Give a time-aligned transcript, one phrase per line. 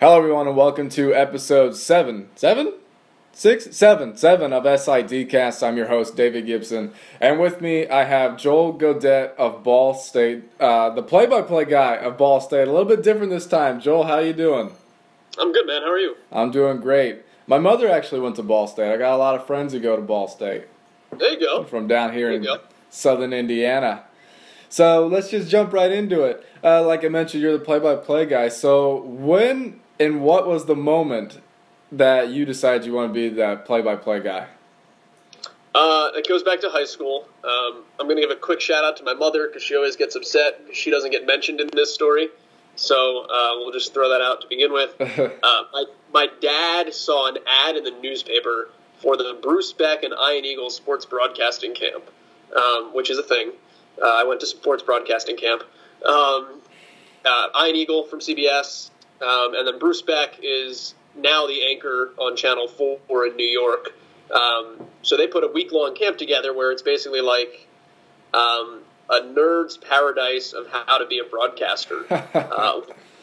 [0.00, 2.72] Hello, everyone, and welcome to episode seven, seven,
[3.32, 5.62] six, seven, seven of SID Cast.
[5.62, 10.44] I'm your host, David Gibson, and with me I have Joel Godett of Ball State,
[10.60, 12.68] uh, the play-by-play guy of Ball State.
[12.68, 13.80] A little bit different this time.
[13.80, 14.72] Joel, how you doing?
[15.38, 15.82] I'm good, man.
[15.82, 16.16] How are you?
[16.32, 17.22] I'm doing great.
[17.46, 18.92] My mother actually went to Ball State.
[18.92, 20.64] I got a lot of friends who go to Ball State
[21.16, 21.64] There you go.
[21.64, 22.58] from down here in go.
[22.90, 24.04] southern Indiana.
[24.68, 26.44] So let's just jump right into it.
[26.64, 28.48] Uh, like I mentioned, you're the play-by-play guy.
[28.48, 31.40] So when and what was the moment
[31.92, 34.48] that you decided you want to be that play-by-play guy?
[35.74, 37.26] Uh, it goes back to high school.
[37.42, 39.96] Um, I'm going to give a quick shout out to my mother because she always
[39.96, 42.28] gets upset because she doesn't get mentioned in this story.
[42.76, 44.94] So uh, we'll just throw that out to begin with.
[45.44, 50.14] Uh, my, my dad saw an ad in the newspaper for the Bruce Beck and
[50.14, 52.04] Ian Eagle Sports Broadcasting Camp,
[52.56, 53.52] um, which is a thing.
[54.00, 55.62] Uh, I went to sports broadcasting camp.
[56.04, 56.60] Um,
[57.24, 58.90] uh, Ian Eagle from CBS,
[59.22, 63.92] um, and then Bruce Beck is now the anchor on Channel 4 in New York.
[64.30, 67.68] Um, so they put a week long camp together where it's basically like
[68.32, 72.04] um, a nerd's paradise of how to be a broadcaster.
[72.10, 72.80] uh,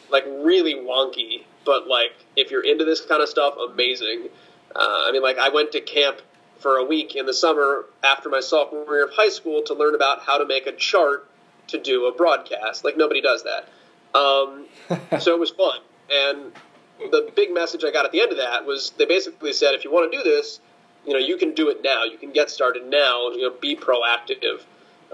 [0.10, 4.30] like really wonky, but like if you're into this kind of stuff, amazing.
[4.76, 6.22] Uh, I mean, like I went to camp
[6.60, 9.96] for a week in the summer after my sophomore year of high school to learn
[9.96, 11.28] about how to make a chart
[11.68, 12.84] to do a broadcast.
[12.86, 13.68] Like nobody does that.
[14.14, 14.66] Um,
[15.20, 15.80] so it was fun.
[16.10, 16.52] And
[17.00, 19.84] the big message I got at the end of that was they basically said, if
[19.84, 20.60] you want to do this,
[21.06, 22.04] you know, you can do it now.
[22.04, 23.30] You can get started now.
[23.30, 24.62] You know, be proactive.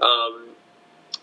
[0.02, 0.48] Um,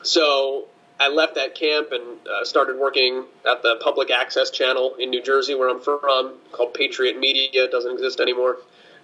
[0.01, 0.65] so
[0.99, 5.21] I left that camp and uh, started working at the public access channel in New
[5.21, 7.65] Jersey, where I'm from, called Patriot Media.
[7.65, 8.57] It doesn't exist anymore.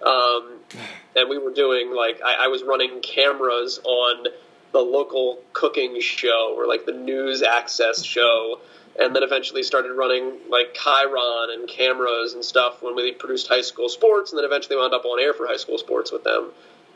[0.04, 0.58] Um,
[1.16, 4.26] and we were doing like I, I was running cameras on
[4.72, 8.60] the local cooking show or like the news access show,
[8.98, 13.60] and then eventually started running like Chiron and cameras and stuff when we produced high
[13.62, 16.50] school sports, and then eventually wound up on air for high school sports with them.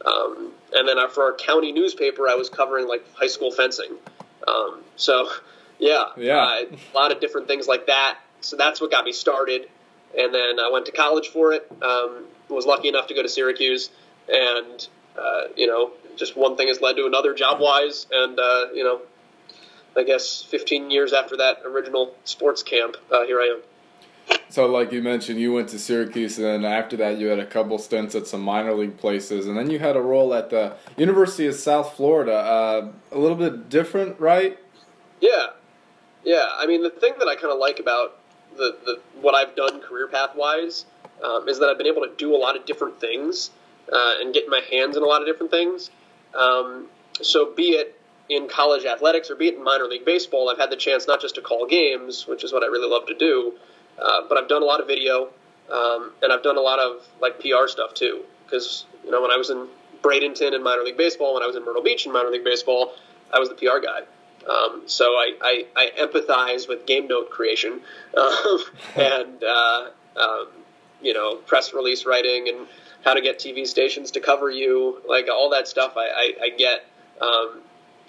[0.04, 3.96] Um, and then uh, for our county newspaper, I was covering like high school fencing.
[4.46, 5.28] Um, so,
[5.78, 6.44] yeah, Yeah.
[6.44, 8.18] uh, a lot of different things like that.
[8.40, 9.68] So that's what got me started.
[10.16, 11.66] And then I went to college for it.
[11.82, 13.90] Um, was lucky enough to go to Syracuse,
[14.28, 14.86] and
[15.18, 18.06] uh, you know, just one thing has led to another job wise.
[18.10, 19.00] And uh, you know,
[19.96, 23.62] I guess 15 years after that original sports camp, uh, here I am.
[24.48, 27.46] So, like you mentioned, you went to Syracuse, and then after that, you had a
[27.46, 30.74] couple stints at some minor league places, and then you had a role at the
[30.96, 32.32] University of South Florida.
[32.32, 34.58] Uh, a little bit different, right?
[35.20, 35.48] Yeah,
[36.24, 36.48] yeah.
[36.56, 38.18] I mean, the thing that I kind of like about
[38.56, 40.86] the, the what I've done career path wise
[41.22, 43.50] um, is that I've been able to do a lot of different things
[43.92, 45.90] uh, and get my hands in a lot of different things.
[46.36, 46.88] Um,
[47.22, 47.98] so, be it
[48.28, 51.20] in college athletics or be it in minor league baseball, I've had the chance not
[51.20, 53.54] just to call games, which is what I really love to do,
[53.98, 55.30] uh, but I've done a lot of video
[55.70, 58.22] um, and I've done a lot of like PR stuff too.
[58.44, 59.66] Because you know, when I was in
[60.02, 62.92] Bradenton in minor league baseball, when I was in Myrtle Beach in minor league baseball,
[63.32, 64.02] I was the PR guy.
[64.48, 67.80] Um, so I, I, I empathize with game note creation
[68.16, 68.58] um,
[68.96, 70.48] and uh, um,
[71.02, 72.66] you know press release writing and
[73.06, 75.92] how to get TV stations to cover you, like all that stuff.
[75.96, 76.84] I, I, I get,
[77.20, 77.60] um,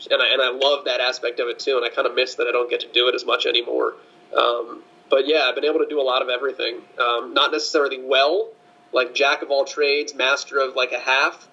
[0.09, 1.77] and I and I love that aspect of it too.
[1.77, 3.93] And I kind of miss that I don't get to do it as much anymore.
[4.35, 6.81] Um, but yeah, I've been able to do a lot of everything.
[6.99, 8.49] Um, not necessarily well,
[8.91, 11.47] like jack of all trades, master of like a half.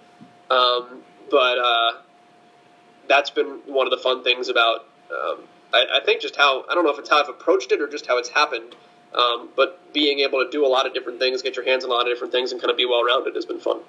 [0.51, 1.93] Um, but uh,
[3.09, 4.87] that's been one of the fun things about.
[5.11, 5.45] Um,
[5.75, 7.89] I, I think just how I don't know if it's how I've approached it or
[7.89, 8.75] just how it's happened.
[9.15, 11.91] Um, but being able to do a lot of different things, get your hands on
[11.91, 13.81] a lot of different things, and kind of be well rounded has been fun.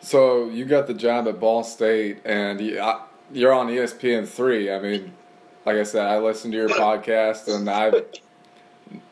[0.00, 4.72] So you got the job at Ball State, and you're on ESPN three.
[4.72, 5.12] I mean,
[5.66, 8.04] like I said, I listened to your podcast, and I've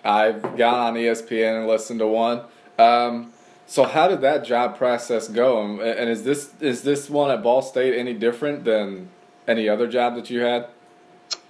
[0.04, 2.42] I've gone on ESPN and listened to one.
[2.78, 3.32] Um,
[3.66, 5.62] so how did that job process go?
[5.62, 9.10] And, and is this is this one at Ball State any different than
[9.46, 10.68] any other job that you had?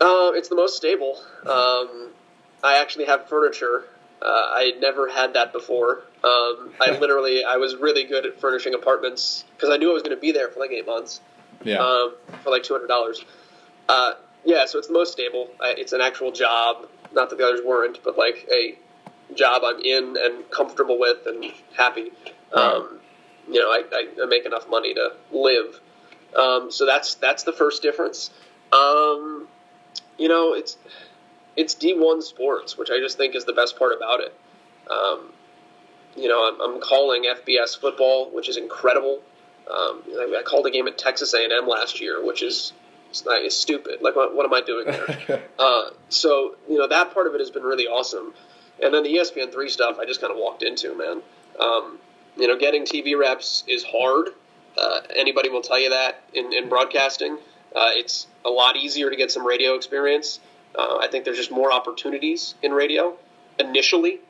[0.00, 1.18] Uh, it's the most stable.
[1.46, 2.10] Um,
[2.62, 3.84] I actually have furniture.
[4.22, 6.02] Uh, I had never had that before.
[6.24, 10.02] Um, I literally, I was really good at furnishing apartments because I knew I was
[10.02, 11.20] going to be there for like eight months
[11.64, 11.78] Yeah.
[11.78, 13.24] um, for like two hundred dollars.
[13.88, 14.14] Uh,
[14.44, 15.48] yeah, so it's the most stable.
[15.60, 16.88] I, it's an actual job.
[17.12, 18.76] Not that the others weren't, but like a
[19.34, 21.44] job I'm in and comfortable with and
[21.76, 22.10] happy.
[22.52, 23.00] Um,
[23.48, 25.80] you know, I, I, I make enough money to live.
[26.34, 28.30] Um, so that's that's the first difference.
[28.72, 29.46] Um,
[30.18, 30.76] you know, it's
[31.56, 34.34] it's D1 sports, which I just think is the best part about it.
[34.90, 35.32] Um,
[36.16, 39.20] you know, I'm, I'm calling FBS football, which is incredible.
[39.70, 42.72] Um, I, I called a game at Texas A&M last year, which is
[43.10, 44.02] is stupid.
[44.02, 45.42] Like, what, what am I doing there?
[45.58, 48.34] uh, so, you know, that part of it has been really awesome.
[48.82, 51.22] And then the ESPN three stuff, I just kind of walked into, man.
[51.58, 51.98] Um,
[52.36, 54.28] you know, getting TV reps is hard.
[54.76, 57.38] Uh, anybody will tell you that in, in broadcasting.
[57.74, 60.40] Uh, it's a lot easier to get some radio experience.
[60.74, 63.16] Uh, I think there's just more opportunities in radio
[63.58, 64.20] initially.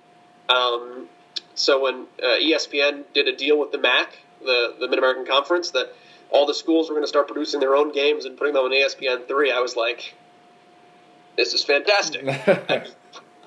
[0.48, 1.08] Um,
[1.54, 5.70] so when uh, ESPN did a deal with the MAC, the the Mid American Conference,
[5.70, 5.92] that
[6.30, 8.70] all the schools were going to start producing their own games and putting them on
[8.70, 10.14] ESPN three, I was like,
[11.36, 12.86] "This is fantastic." I,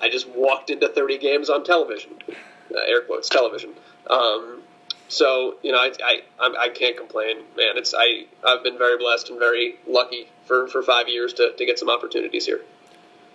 [0.00, 3.70] I, just walked into 30 games on television, uh, air quotes television.
[4.08, 4.62] Um,
[5.08, 7.76] so you know, I, I I can't complain, man.
[7.76, 11.66] It's I I've been very blessed and very lucky for, for five years to, to
[11.66, 12.60] get some opportunities here.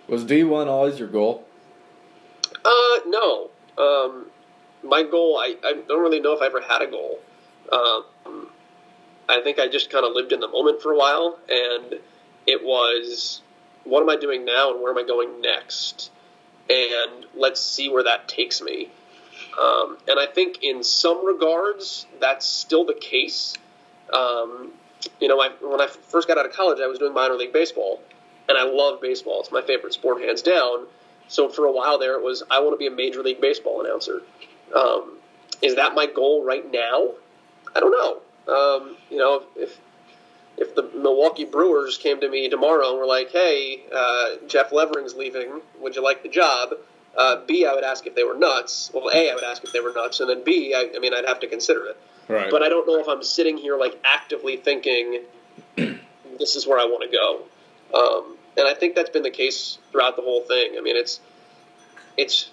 [0.08, 1.44] Was D one always your goal?
[2.64, 3.50] Uh, no.
[3.78, 4.26] Um,
[4.82, 7.18] my goal, I, I don't really know if I ever had a goal.
[7.72, 8.48] Um,
[9.28, 12.00] I think I just kind of lived in the moment for a while, and
[12.46, 13.42] it was,
[13.84, 16.10] what am I doing now, and where am I going next?
[16.70, 18.88] And let's see where that takes me.
[19.60, 23.54] Um, and I think in some regards, that's still the case.
[24.12, 24.72] Um,
[25.20, 27.52] you know, I, when I first got out of college, I was doing minor league
[27.52, 28.00] baseball,
[28.48, 29.40] and I love baseball.
[29.40, 30.86] It's my favorite sport, hands down.
[31.28, 33.84] So for a while there, it was I want to be a major league baseball
[33.84, 34.22] announcer.
[34.74, 35.18] Um,
[35.62, 37.10] is that my goal right now?
[37.74, 38.20] I don't know.
[38.52, 39.78] Um, you know, if
[40.56, 45.14] if the Milwaukee Brewers came to me tomorrow and were like, "Hey, uh, Jeff Levering's
[45.14, 45.60] leaving.
[45.80, 46.74] Would you like the job?"
[47.16, 48.90] Uh, B, I would ask if they were nuts.
[48.92, 51.14] Well, A, I would ask if they were nuts, and then B, I, I mean,
[51.14, 51.96] I'd have to consider it.
[52.28, 52.50] Right.
[52.50, 55.22] But I don't know if I'm sitting here like actively thinking,
[55.76, 57.42] "This is where I want to go."
[57.94, 60.74] Um, and I think that's been the case throughout the whole thing.
[60.78, 61.20] I mean, it's
[62.16, 62.50] it's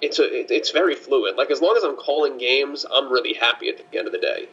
[0.00, 1.36] it's a, it's very fluid.
[1.36, 4.18] Like as long as I'm calling games, I'm really happy at the end of the
[4.18, 4.48] day.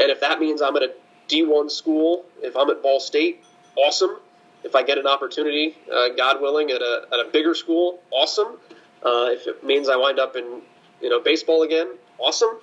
[0.00, 0.92] And if that means I'm at a
[1.28, 3.44] D1 school, if I'm at Ball State,
[3.76, 4.16] awesome.
[4.64, 8.58] If I get an opportunity, uh, God willing, at a, at a bigger school, awesome.
[9.04, 10.62] Uh, if it means I wind up in
[11.00, 11.88] you know baseball again,
[12.18, 12.58] awesome.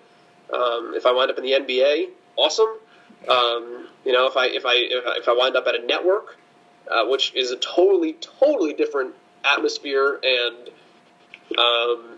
[0.54, 2.78] Um, if I wind up in the NBA, awesome.
[3.30, 4.74] Um, you know, if I if I
[5.18, 6.38] if I wind up at a network,
[6.92, 10.70] uh, which is a totally totally different atmosphere and
[11.58, 12.18] um,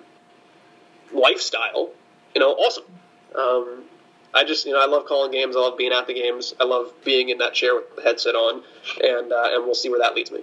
[1.13, 1.91] lifestyle,
[2.33, 2.85] you know, awesome.
[3.35, 3.83] Um,
[4.33, 5.55] I just, you know, I love calling games.
[5.55, 6.53] I love being at the games.
[6.59, 8.63] I love being in that chair with the headset on,
[9.03, 10.41] and uh, and we'll see where that leads me.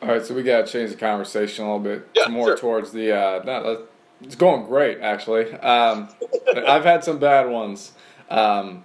[0.00, 2.56] All right, so we got to change the conversation a little bit yeah, more sure.
[2.56, 3.12] towards the.
[3.12, 3.86] Uh, no,
[4.20, 5.52] it's going great, actually.
[5.54, 6.08] Um,
[6.56, 7.92] I've had some bad ones.
[8.30, 8.84] Um,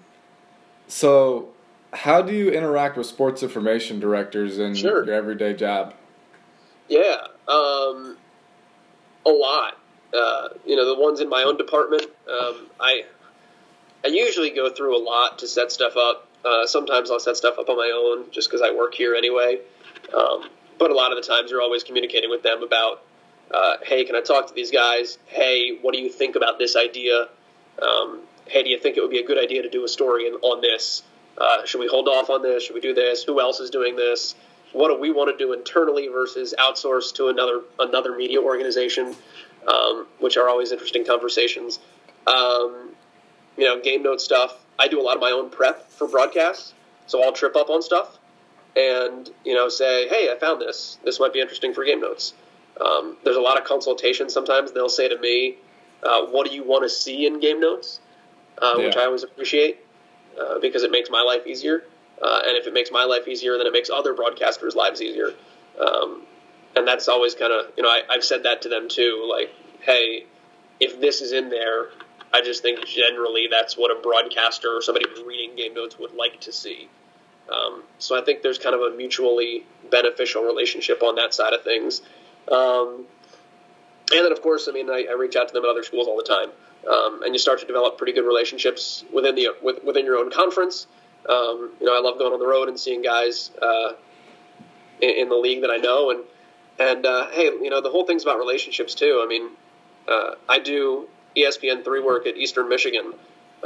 [0.87, 1.49] so,
[1.97, 5.03] how do you interact with sports information directors in sure.
[5.03, 5.95] your everyday job?
[6.87, 7.17] Yeah,
[7.47, 8.17] um,
[9.25, 9.79] a lot.
[10.13, 13.05] Uh, you know, the ones in my own department, um, I
[14.05, 16.27] I usually go through a lot to set stuff up.
[16.45, 19.59] Uh, sometimes I'll set stuff up on my own just because I work here anyway.
[20.15, 23.01] Um, but a lot of the times you're always communicating with them about,
[23.51, 25.17] uh, hey, can I talk to these guys?
[25.25, 27.27] Hey, what do you think about this idea?
[27.81, 30.25] Um, hey, do you think it would be a good idea to do a story
[30.25, 31.01] on this?
[31.37, 32.63] Uh, should we hold off on this?
[32.63, 33.23] Should we do this?
[33.23, 34.35] Who else is doing this?
[34.73, 39.15] What do we want to do internally versus outsource to another another media organization?
[39.67, 41.79] Um, which are always interesting conversations.
[42.25, 42.91] Um,
[43.57, 44.63] you know, game note stuff.
[44.79, 46.73] I do a lot of my own prep for broadcasts,
[47.05, 48.17] so I'll trip up on stuff
[48.75, 50.97] and you know say, "Hey, I found this.
[51.03, 52.33] This might be interesting for game notes."
[52.79, 54.29] Um, there's a lot of consultation.
[54.29, 55.57] Sometimes they'll say to me,
[56.03, 57.99] uh, "What do you want to see in game notes?"
[58.61, 58.85] Uh, Yeah.
[58.85, 59.79] Which I always appreciate
[60.39, 61.83] uh, because it makes my life easier.
[62.21, 65.33] Uh, and if it makes my life easier, then it makes other broadcasters' lives easier.
[65.79, 66.23] Um,
[66.75, 69.27] and that's always kind of you know I, I've said that to them too.
[69.29, 69.51] Like,
[69.81, 70.25] hey,
[70.79, 71.89] if this is in there,
[72.33, 76.13] I just think generally that's what a broadcaster or somebody who's reading game notes would
[76.13, 76.89] like to see.
[77.53, 81.63] Um, so I think there's kind of a mutually beneficial relationship on that side of
[81.63, 82.01] things.
[82.51, 83.05] Um,
[84.11, 86.07] and then, of course, I mean, I, I reach out to them at other schools
[86.07, 86.49] all the time,
[86.89, 90.31] um, and you start to develop pretty good relationships within the with, within your own
[90.31, 90.87] conference.
[91.27, 93.93] Um, you know, I love going on the road and seeing guys uh,
[95.01, 96.21] in, in the league that I know, and
[96.79, 99.21] and uh, hey, you know, the whole thing's about relationships too.
[99.23, 99.49] I mean,
[100.07, 103.13] uh, I do ESPN three work at Eastern Michigan,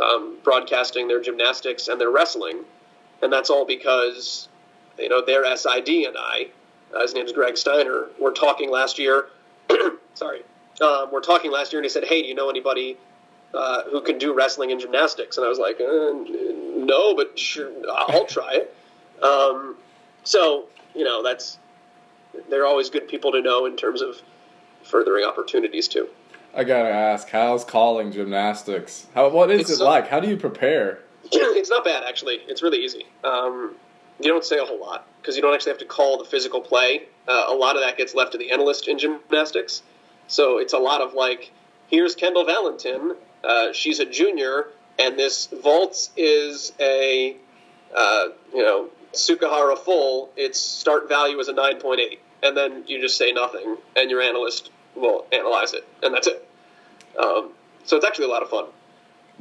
[0.02, 2.62] um, broadcasting their gymnastics and their wrestling,
[3.22, 4.50] and that's all because
[4.98, 6.48] you know their SID and I,
[6.96, 9.28] uh, his is Greg Steiner, were talking last year.
[10.14, 10.42] sorry,
[10.82, 12.98] um, we're talking last year, and he said, "Hey, do you know anybody
[13.54, 16.14] uh, who can do wrestling and gymnastics?" And I was like, uh,
[16.86, 18.76] "No, but sure, I'll try it."
[19.24, 19.76] Um,
[20.24, 20.66] so
[20.96, 21.58] you know, that's
[22.50, 24.22] they're always good people to know in terms of
[24.84, 26.08] furthering opportunities too.
[26.54, 29.08] I gotta ask, how's calling gymnastics?
[29.14, 30.08] How what is It's it so- like?
[30.08, 31.00] How do you prepare?
[31.32, 32.42] it's not bad actually.
[32.48, 33.06] It's really easy.
[33.24, 33.76] Um,
[34.20, 36.60] you don't say a whole lot because you don't actually have to call the physical
[36.62, 37.04] play.
[37.28, 39.82] Uh, a lot of that gets left to the analyst in gymnastics.
[40.32, 41.52] So it's a lot of like,
[41.90, 43.16] here's Kendall Valentin.
[43.44, 47.36] Uh, she's a junior, and this vault is a,
[47.94, 50.30] uh, you know, Tsukahara full.
[50.38, 52.18] Its start value is a 9.8.
[52.44, 56.48] And then you just say nothing, and your analyst will analyze it, and that's it.
[57.22, 57.50] Um,
[57.84, 58.68] so it's actually a lot of fun.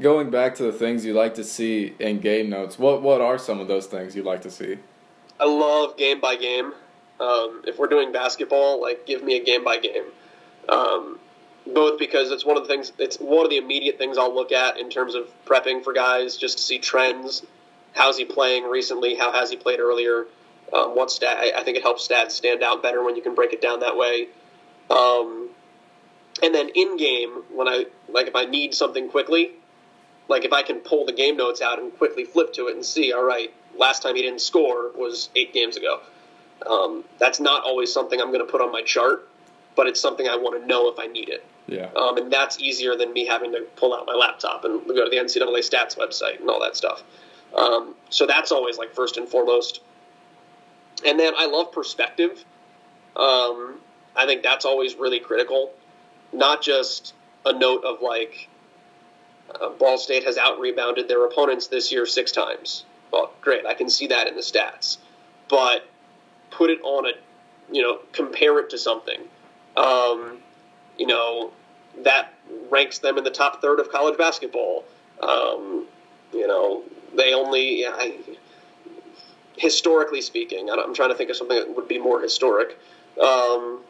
[0.00, 3.38] Going back to the things you like to see in game notes, what what are
[3.38, 4.78] some of those things you'd like to see?
[5.38, 6.73] I love game by game.
[7.20, 10.04] Um, if we're doing basketball, like give me a game by game.
[10.71, 11.19] Um,
[11.67, 14.53] both because it's one of the things, it's one of the immediate things I'll look
[14.53, 17.45] at in terms of prepping for guys, just to see trends.
[17.95, 19.15] How's he playing recently?
[19.17, 20.27] How has he played earlier?
[20.73, 21.37] Um, what stat?
[21.39, 23.81] I, I think it helps stats stand out better when you can break it down
[23.81, 24.29] that way.
[24.89, 25.50] Um,
[26.43, 29.53] and then in game, when I like, if I need something quickly,
[30.29, 32.85] like if I can pull the game notes out and quickly flip to it and
[32.85, 36.00] see, all right, last time he didn't score was eight games ago.
[36.65, 39.29] Um, that's not always something I'm going to put on my chart,
[39.77, 41.45] but it's something I want to know if I need it.
[41.67, 41.89] Yeah.
[41.97, 45.11] Um, and that's easier than me having to pull out my laptop and go to
[45.11, 47.03] the NCAA stats website and all that stuff.
[47.57, 49.81] Um, so that's always like first and foremost.
[51.05, 52.45] And then I love perspective.
[53.17, 53.81] Um,
[54.17, 55.73] I think that's always really critical.
[56.33, 57.15] Not just
[57.47, 58.49] a note of like,
[59.61, 62.85] uh, Ball State has out rebounded their opponents this year six times.
[63.12, 64.99] Well, great, I can see that in the stats.
[65.49, 65.85] But
[66.50, 67.12] put it on a,
[67.73, 69.21] you know, compare it to something.
[69.77, 70.39] Um,
[70.99, 71.53] you know,
[72.03, 72.35] that
[72.71, 74.85] ranks them in the top third of college basketball.
[75.23, 75.87] Um,
[76.33, 76.83] you know,
[77.17, 78.15] they only, I,
[79.57, 82.79] historically speaking, I'm trying to think of something that would be more historic.
[83.23, 83.81] Um,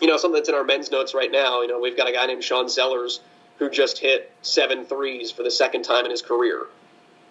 [0.00, 1.62] you know, something that's in our men's notes right now.
[1.62, 3.20] You know, we've got a guy named Sean Sellers
[3.58, 6.66] who just hit seven threes for the second time in his career.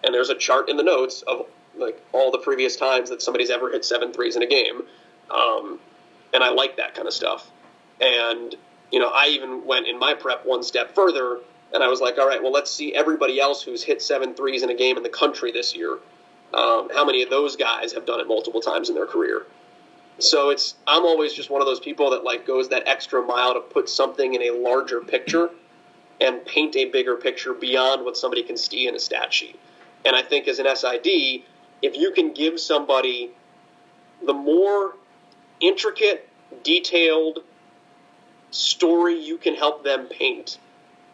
[0.04, 3.50] And there's a chart in the notes of like all the previous times that somebody's
[3.50, 4.82] ever hit seven threes in a game.
[5.30, 5.80] Um,
[6.32, 7.50] and I like that kind of stuff.
[8.00, 8.54] And
[8.90, 11.38] you know, I even went in my prep one step further,
[11.72, 14.62] and I was like, all right, well, let's see everybody else who's hit seven threes
[14.62, 15.98] in a game in the country this year.
[16.52, 19.46] Um, how many of those guys have done it multiple times in their career?
[20.18, 23.54] So it's I'm always just one of those people that like goes that extra mile
[23.54, 25.50] to put something in a larger picture
[26.20, 29.58] and paint a bigger picture beyond what somebody can see in a stat sheet.
[30.04, 31.06] And I think as an SID,
[31.82, 33.30] if you can give somebody
[34.26, 34.96] the more
[35.60, 36.28] intricate,
[36.62, 37.40] detailed
[38.50, 40.58] story you can help them paint,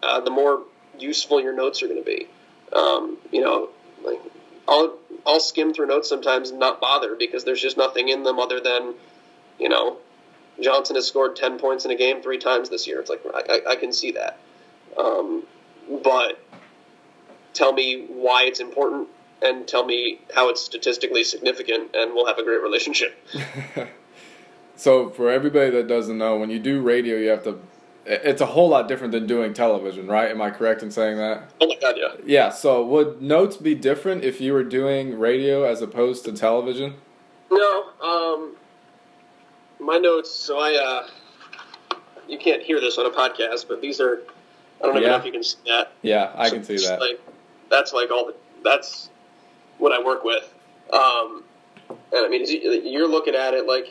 [0.02, 0.62] uh, the more
[0.98, 2.28] useful your notes are going to be.
[2.72, 3.68] Um, you know,
[4.04, 4.20] like
[4.66, 8.38] I'll I'll skim through notes sometimes and not bother because there's just nothing in them
[8.38, 8.94] other than,
[9.58, 9.98] you know,
[10.60, 13.00] Johnson has scored ten points in a game three times this year.
[13.00, 14.38] It's like I, I, I can see that,
[14.98, 15.44] um,
[16.02, 16.40] but
[17.52, 19.08] tell me why it's important
[19.42, 23.16] and tell me how it's statistically significant, and we'll have a great relationship.
[24.76, 27.58] so, for everybody that doesn't know, when you do radio, you have to.
[28.08, 30.30] It's a whole lot different than doing television, right?
[30.30, 31.50] Am I correct in saying that?
[31.60, 32.14] Oh my god, yeah.
[32.24, 32.50] Yeah.
[32.50, 36.94] So, would notes be different if you were doing radio as opposed to television?
[37.50, 37.84] No.
[38.02, 38.56] Um,
[39.80, 40.30] my notes.
[40.32, 40.74] So I.
[40.74, 41.96] Uh,
[42.28, 44.20] you can't hear this on a podcast, but these are.
[44.80, 45.10] I don't even Yeah.
[45.10, 45.92] know if you can see that.
[46.02, 47.00] Yeah, I can see that.
[47.00, 47.20] Like,
[47.70, 49.10] that's like all the that's
[49.78, 50.52] what I work with.
[50.92, 51.42] Um,
[51.88, 52.44] and I mean,
[52.84, 53.88] you're looking at it like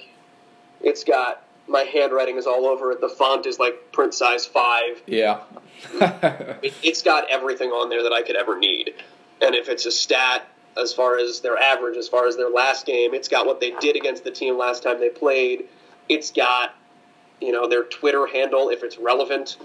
[0.82, 3.02] it's got my handwriting is all over it.
[3.02, 5.02] The font is like print size five.
[5.06, 5.42] Yeah.
[6.64, 8.94] It, it's got everything on there that I could ever need.
[9.42, 12.86] And if it's a stat as far as their average, as far as their last
[12.86, 15.66] game, it's got what they did against the team last time they played.
[16.08, 16.76] It's got
[17.42, 19.58] you know their Twitter handle if it's relevant.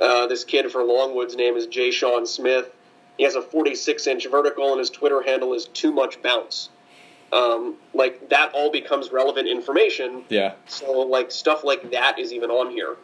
[0.00, 2.70] Uh, this kid for Longwood's name is Jay Sean Smith.
[3.16, 6.68] He has a 46 inch vertical, and his Twitter handle is too much bounce.
[7.32, 10.24] Um, like that all becomes relevant information.
[10.28, 10.54] yeah.
[10.66, 12.96] So like stuff like that is even on here.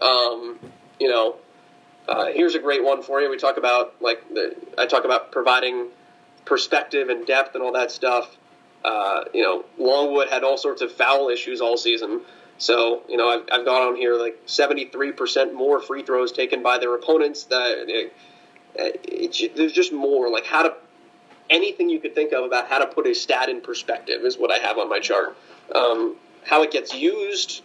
[0.00, 0.58] Um,
[1.00, 1.36] you know,
[2.08, 3.30] uh, here's a great one for you.
[3.30, 5.88] We talk about like the, I talk about providing
[6.44, 8.36] perspective and depth and all that stuff.
[8.84, 12.20] Uh, you know, Longwood had all sorts of foul issues all season.
[12.58, 16.78] So you know, I've, I've gone on here like 73% more free throws taken by
[16.78, 17.44] their opponents.
[17.44, 18.12] That it,
[18.74, 20.74] it, there's just more like how to
[21.50, 24.50] anything you could think of about how to put a stat in perspective is what
[24.50, 25.36] I have on my chart.
[25.74, 27.62] Um, how it gets used,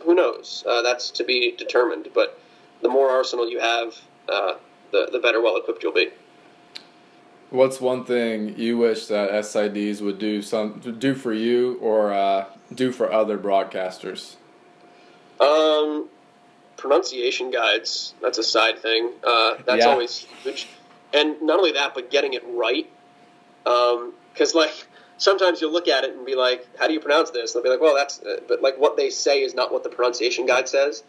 [0.00, 0.64] who knows?
[0.66, 2.08] Uh, that's to be determined.
[2.14, 2.38] But
[2.82, 3.94] the more arsenal you have,
[4.28, 4.54] uh,
[4.92, 6.10] the the better well equipped you'll be.
[7.50, 12.44] What's one thing you wish that SIDs would do some do for you or uh,
[12.72, 14.36] do for other broadcasters?
[15.40, 16.08] Um,
[16.76, 18.14] pronunciation guides.
[18.22, 19.10] That's a side thing.
[19.24, 19.90] Uh, that's Yeah.
[19.90, 20.68] always huge.
[21.12, 22.88] And not only that, but getting it right.
[23.64, 24.86] Because like
[25.18, 27.68] sometimes you'll look at it and be like, "How do you pronounce this?" they'll be
[27.68, 30.68] like, "Well, that's," uh, but like what they say is not what the pronunciation guide
[30.68, 31.02] says.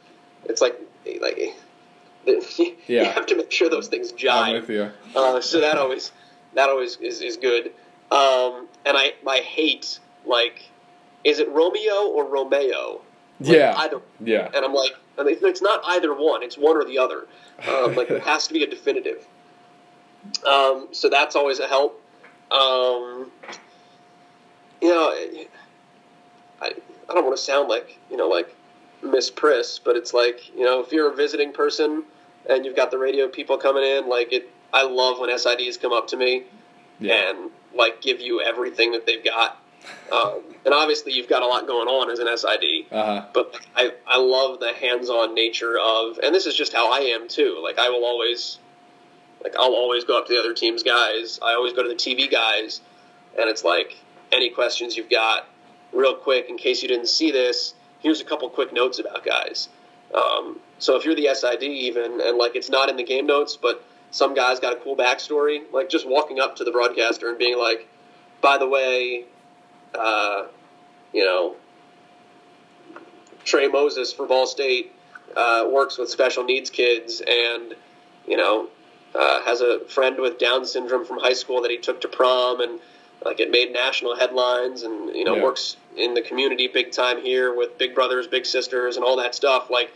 [0.46, 0.80] It's like
[1.22, 1.38] like
[2.26, 3.06] you Yeah.
[3.12, 4.66] have to make sure those things jive.
[5.16, 6.12] Uh, so that always
[6.54, 7.68] that always is, is good.
[8.12, 10.64] Um, and I I hate like,
[11.24, 13.02] is it Romeo or Romeo?
[13.40, 13.74] Like, Yeah.
[13.78, 14.04] I don't.
[14.20, 14.50] Yeah.
[14.54, 16.44] And I'm like, and it's it's not either one.
[16.44, 17.26] It's one or the other.
[17.68, 19.26] Um, like it has to be a definitive.
[20.48, 22.01] Um, so that's always a help.
[22.52, 23.32] Um,
[24.82, 25.10] you know,
[26.62, 26.74] I
[27.10, 28.56] I don't want to sound like you know like
[29.04, 32.04] Miss Priss, but it's like you know if you're a visiting person
[32.50, 34.50] and you've got the radio people coming in, like it.
[34.74, 36.44] I love when SIDs come up to me
[37.02, 37.30] Yeah.
[37.30, 39.58] and like give you everything that they've got.
[40.10, 43.26] Um, and obviously, you've got a lot going on as an SID Uh huh.
[43.34, 47.28] but I I love the hands-on nature of, and this is just how I am
[47.28, 47.60] too.
[47.62, 48.60] Like I will always,
[49.44, 51.40] like I'll always go up to the other team's guys.
[51.42, 52.82] I always go to the TV guys,
[53.38, 53.98] and it's like
[54.32, 55.48] any questions you've got,
[55.92, 57.74] real quick in case you didn't see this.
[58.00, 59.70] Here's a couple quick notes about guys.
[60.14, 63.58] Um, so if you're the SID even, and like it's not in the game notes,
[63.58, 67.38] but some guy's got a cool backstory, like just walking up to the broadcaster and
[67.38, 67.88] being like,
[68.42, 69.26] by the way,
[69.96, 70.48] uh,
[71.14, 71.56] you know,
[73.44, 74.94] Trey Moses for Ball State
[75.36, 77.76] uh, works with special needs kids and,
[78.28, 78.68] you know,
[79.16, 82.62] uh, has a friend with Down syndrome from high school that he took to prom
[82.62, 82.80] and
[83.24, 85.44] like it made national headlines and you know Yeah.
[85.44, 89.36] works in the community big time here with big brothers, big sisters, and all that
[89.36, 89.70] stuff.
[89.70, 89.92] Like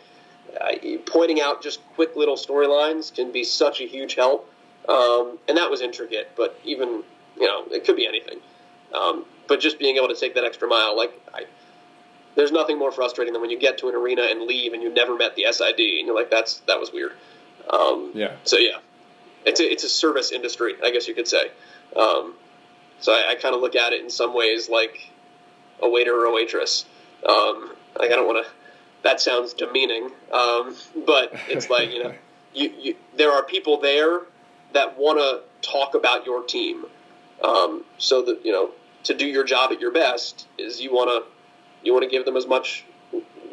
[0.62, 0.74] uh,
[1.06, 4.50] pointing out just quick little storylines can be such a huge help.
[4.88, 7.04] Um, and that was intricate, but even
[7.40, 8.40] you know it could be anything.
[8.94, 11.46] Um, but just being able to take that extra mile, like I,
[12.36, 14.94] there's nothing more frustrating than when you get to an arena and leave and you
[14.94, 17.14] never met the SID and you're like, that's that was weird.
[17.70, 18.34] Um, Yeah.
[18.44, 18.78] So yeah,
[19.46, 21.52] it's a it's a service industry, I guess you could say.
[21.96, 22.34] Um,
[23.00, 25.10] so I, I kind of look at it in some ways like
[25.82, 26.86] a waiter or a waitress.
[27.28, 28.52] Um, like I don't want to.
[29.04, 30.76] That sounds demeaning, um,
[31.06, 32.14] but it's like you know,
[32.54, 34.22] you, you there are people there
[34.74, 36.86] that want to talk about your team.
[37.44, 38.72] Um, so that you know,
[39.04, 41.32] to do your job at your best is you want to
[41.86, 42.86] you want to give them as much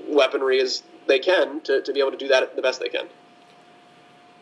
[0.09, 3.07] weaponry as they can to, to be able to do that the best they can.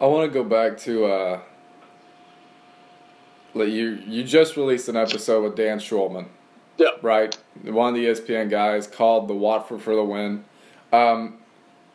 [0.00, 1.40] I want to go back to uh,
[3.54, 4.02] you.
[4.06, 6.26] You just released an episode with Dan Shulman,
[6.78, 6.88] Yeah.
[7.02, 7.36] right?
[7.64, 10.44] One of the ESPN guys called the Watford for the win.
[10.92, 11.36] Um,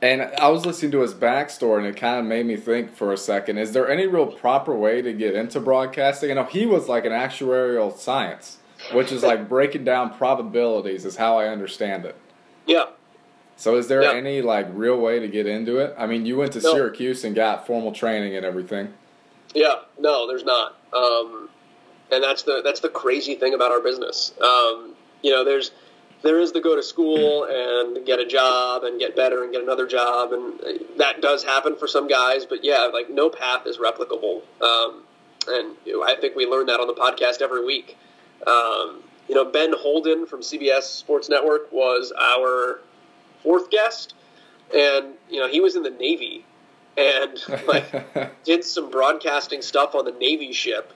[0.02, 3.12] and I was listening to his backstory, and it kind of made me think for
[3.12, 6.30] a second: Is there any real proper way to get into broadcasting?
[6.30, 8.58] You know, he was like an actuarial science,
[8.94, 12.16] which is like breaking down probabilities, is how I understand it.
[12.68, 12.86] Yeah.
[13.58, 14.12] So, is there Yeah.
[14.14, 15.96] any like real way to get into it?
[15.98, 16.74] I mean, you went to No.
[16.74, 18.94] Syracuse and got formal training and everything.
[19.54, 20.76] Yeah, no, there's not.
[20.94, 21.50] Um,
[22.12, 24.34] and that's the that's the crazy thing about our business.
[24.42, 25.72] Um, you know, there's
[26.22, 29.62] there is the go to school and get a job and get better and get
[29.62, 30.60] another job, and
[30.98, 32.46] that does happen for some guys.
[32.46, 34.42] But yeah, like no path is replicable.
[34.62, 35.04] Um,
[35.48, 37.98] and you know, I think we learn that on the podcast every week.
[38.46, 42.82] Um, you know, Ben Holden from CBS Sports Network was our
[43.46, 44.14] fourth guest,
[44.76, 46.44] and you know he was in the Navy,
[46.98, 50.92] and like did some broadcasting stuff on the Navy ship.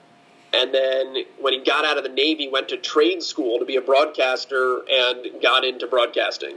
[0.52, 3.76] And then when he got out of the Navy, went to trade school to be
[3.76, 6.56] a broadcaster and got into broadcasting.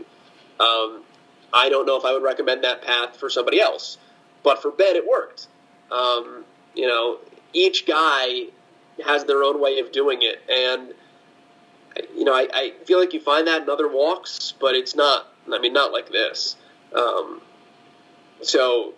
[0.60, 1.04] Um,
[1.54, 4.00] I don't know if I would recommend that path for somebody else,
[4.42, 5.48] but for Ben, it worked.
[5.92, 7.20] Um, you know,
[7.54, 8.46] each guy
[9.06, 10.96] has their own way of doing it, and
[12.16, 15.33] you know, I, I feel like you find that in other walks, but it's not.
[15.52, 16.56] I mean, not like this.
[16.96, 17.42] Um,
[18.42, 18.94] so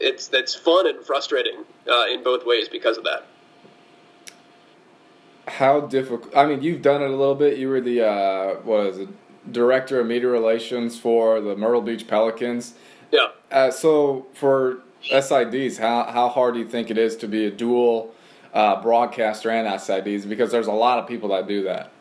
[0.00, 3.26] it's that's fun and frustrating uh, in both ways because of that.
[5.48, 6.36] How difficult?
[6.36, 7.58] I mean, you've done it a little bit.
[7.58, 9.08] You were the uh, what is it?
[9.52, 12.74] Director of Media Relations for the Myrtle Beach Pelicans.
[13.12, 13.28] Yeah.
[13.52, 17.50] Uh, so for SIDs, how how hard do you think it is to be a
[17.50, 18.12] dual
[18.52, 20.28] uh, broadcaster and SIDs?
[20.28, 21.92] Because there's a lot of people that do that.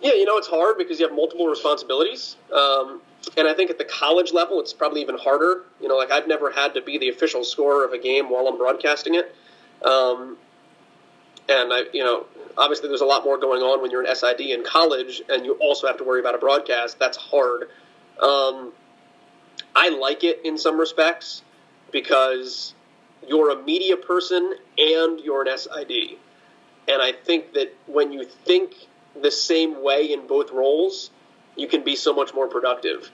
[0.00, 2.36] Yeah, you know, it's hard because you have multiple responsibilities.
[2.52, 3.00] Um,
[3.36, 5.62] and I think at the college level, it's probably even harder.
[5.80, 8.46] You know, like I've never had to be the official scorer of a game while
[8.46, 9.34] I'm broadcasting it.
[9.84, 10.36] Um,
[11.48, 14.40] and I, you know, obviously there's a lot more going on when you're an SID
[14.40, 16.98] in college, and you also have to worry about a broadcast.
[16.98, 17.68] That's hard.
[18.20, 18.72] Um,
[19.74, 21.42] I like it in some respects
[21.92, 22.74] because
[23.26, 26.18] you're a media person and you're an SID.
[26.88, 28.74] And I think that when you think
[29.20, 31.10] the same way in both roles,
[31.56, 33.10] you can be so much more productive.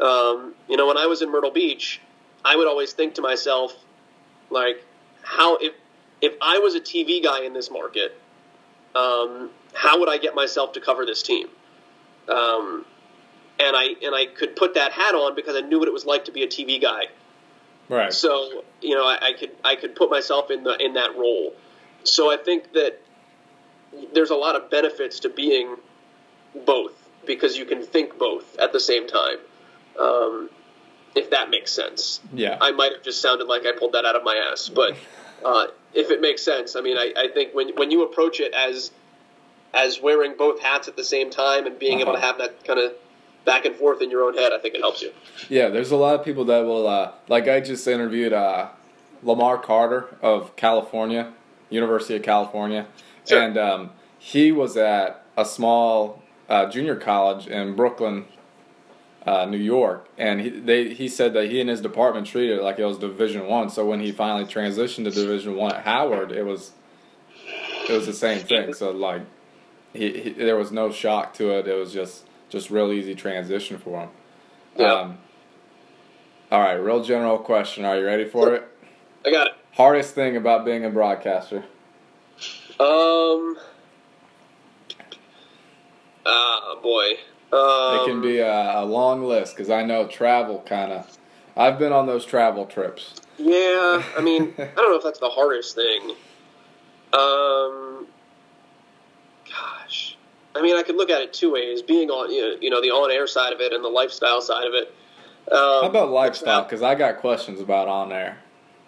[0.00, 2.00] Um, you know, when I was in Myrtle Beach,
[2.44, 3.74] I would always think to myself,
[4.50, 4.84] like,
[5.22, 5.72] how if
[6.20, 8.18] if I was a TV guy in this market,
[8.94, 11.48] um, how would I get myself to cover this team?
[12.28, 12.84] Um,
[13.60, 16.04] and I and I could put that hat on because I knew what it was
[16.04, 17.06] like to be a TV guy.
[17.88, 18.12] Right.
[18.12, 21.54] So you know, I, I could I could put myself in the in that role.
[22.04, 23.00] So I think that
[24.12, 25.76] there's a lot of benefits to being
[26.66, 26.92] both
[27.26, 29.36] because you can think both at the same time.
[30.00, 30.50] Um,
[31.14, 32.20] if that makes sense.
[32.32, 32.58] Yeah.
[32.60, 34.96] I might have just sounded like I pulled that out of my ass, but
[35.44, 38.52] uh, if it makes sense, I mean, I, I think when when you approach it
[38.52, 38.90] as
[39.72, 42.26] as wearing both hats at the same time and being able to Uh-huh.
[42.26, 42.92] have that kind of
[43.44, 45.12] back and forth in your own head, I think it helps you.
[45.48, 48.68] Yeah, there's a lot of people that will, uh, like I just interviewed uh,
[49.22, 51.32] Lamar Carter of California,
[51.70, 52.86] University of California,
[53.26, 53.40] Sure.
[53.42, 58.24] and um, he was at a small uh, junior college in Brooklyn,
[59.26, 62.62] uh, New York, and he they he said that he and his department treated it
[62.62, 63.70] like it was Division One.
[63.70, 66.72] So when he finally transitioned to Division One at Howard, it was
[67.88, 68.74] it was the same thing.
[68.74, 69.22] So like
[69.92, 71.66] he, he there was no shock to it.
[71.66, 74.08] It was just just real easy transition for him.
[74.76, 74.92] Yeah.
[74.92, 75.18] Um,
[76.52, 77.84] all right, real general question.
[77.84, 78.68] Are you ready for it?
[79.24, 79.52] I got it.
[79.72, 81.64] Hardest thing about being a broadcaster?
[82.78, 83.56] Um.
[86.26, 87.14] Ah, boy.
[87.54, 91.18] Um, it can be a, a long list because I know travel kind of.
[91.56, 93.20] I've been on those travel trips.
[93.38, 96.16] Yeah, I mean, I don't know if that's the hardest thing.
[97.12, 98.08] Um,
[99.48, 100.16] gosh,
[100.56, 103.26] I mean, I could look at it two ways: being on, you know, the on-air
[103.28, 104.92] side of it and the lifestyle side of it.
[105.52, 106.64] Um, How about lifestyle?
[106.64, 108.38] Because I got questions about on air.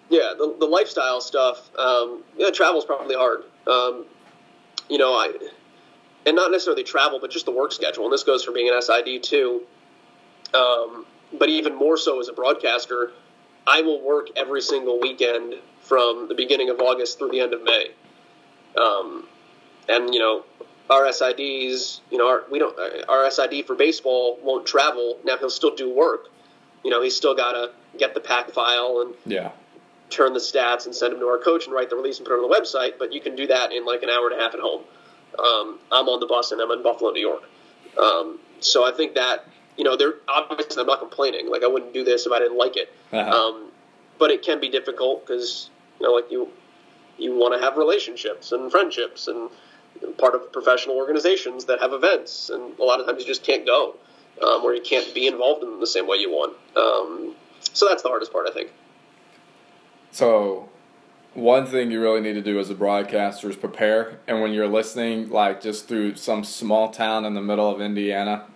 [0.08, 1.70] Yeah, the, the lifestyle stuff.
[1.76, 3.44] Um, yeah, travel's probably hard.
[3.66, 4.06] Um,
[4.88, 5.32] you know, I
[6.26, 8.04] and not necessarily travel, but just the work schedule.
[8.04, 9.62] And this goes for being an SID too.
[10.52, 11.06] Um,
[11.38, 13.12] but even more so as a broadcaster,
[13.66, 17.62] I will work every single weekend from the beginning of August through the end of
[17.62, 17.90] May.
[18.76, 19.26] Um,
[19.88, 20.44] and you know,
[20.90, 22.76] our SIDs, you know, our, we don't
[23.08, 25.18] our SID for baseball won't travel.
[25.24, 26.26] Now he'll still do work.
[26.84, 29.50] You know, he's still got to get the pack file and Yeah.
[30.10, 32.34] turn the stats and send them to our coach and write the release and put
[32.34, 34.42] it on the website, but you can do that in like an hour and a
[34.42, 34.82] half at home.
[35.38, 37.42] Um, I'm on the bus and I'm in Buffalo, New York.
[38.00, 41.50] Um, so I think that, you know, they're obviously I'm not complaining.
[41.50, 42.92] Like I wouldn't do this if I didn't like it.
[43.12, 43.30] Uh-huh.
[43.30, 43.70] Um,
[44.18, 46.48] but it can be difficult because, you know, like you,
[47.18, 49.50] you want to have relationships and friendships and
[50.18, 52.50] part of professional organizations that have events.
[52.50, 53.96] And a lot of times you just can't go
[54.42, 56.56] um, or you can't be involved in them the same way you want.
[56.76, 57.34] Um,
[57.72, 58.70] so that's the hardest part, I think.
[60.12, 60.68] So,
[61.36, 64.18] one thing you really need to do as a broadcaster is prepare.
[64.26, 68.46] And when you're listening, like just through some small town in the middle of Indiana,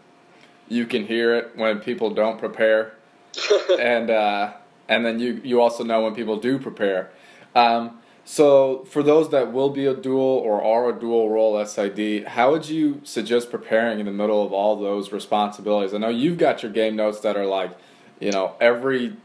[0.69, 2.95] you can hear it when people don't prepare,
[3.79, 4.55] and uh,
[4.89, 7.11] and then you you also know when people do prepare.
[7.55, 12.29] Um, so, for those that will be a dual or are a dual role SID,
[12.29, 15.95] how would you suggest preparing in the middle of all those responsibilities?
[15.95, 17.77] I know you've got your game notes that are like,
[18.21, 19.17] you know, every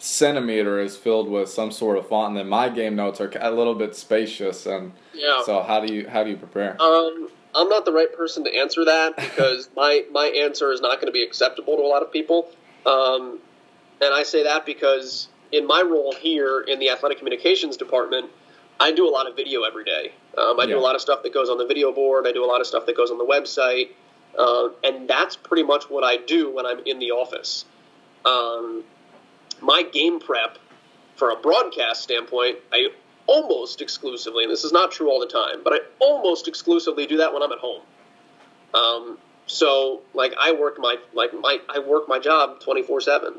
[0.00, 3.50] centimeter is filled with some sort of font, and then my game notes are a
[3.50, 4.66] little bit spacious.
[4.66, 5.42] And Yeah.
[5.44, 6.80] so, how do you how do you prepare?
[6.80, 10.96] Um, I'm not the right person to answer that because my my answer is not
[10.96, 12.50] going to be acceptable to a lot of people.
[12.86, 13.38] Um,
[14.00, 18.30] and I say that because in my role here in the athletic communications department,
[18.78, 20.12] I do a lot of video every day.
[20.38, 22.26] Um, I do a lot of stuff that goes on the video board.
[22.26, 23.90] I do a lot of stuff that goes on the website,
[24.38, 27.66] uh, and that's pretty much what I do when I'm in the office.
[28.24, 28.84] Um,
[29.62, 30.58] my game prep,
[31.20, 32.88] for a broadcast standpoint, I
[33.26, 37.18] almost exclusively, and this is not true all the time, but I almost exclusively do
[37.18, 37.82] that when I'm at home.
[38.72, 43.34] Um, so like I work my like my I work my job twenty four seven.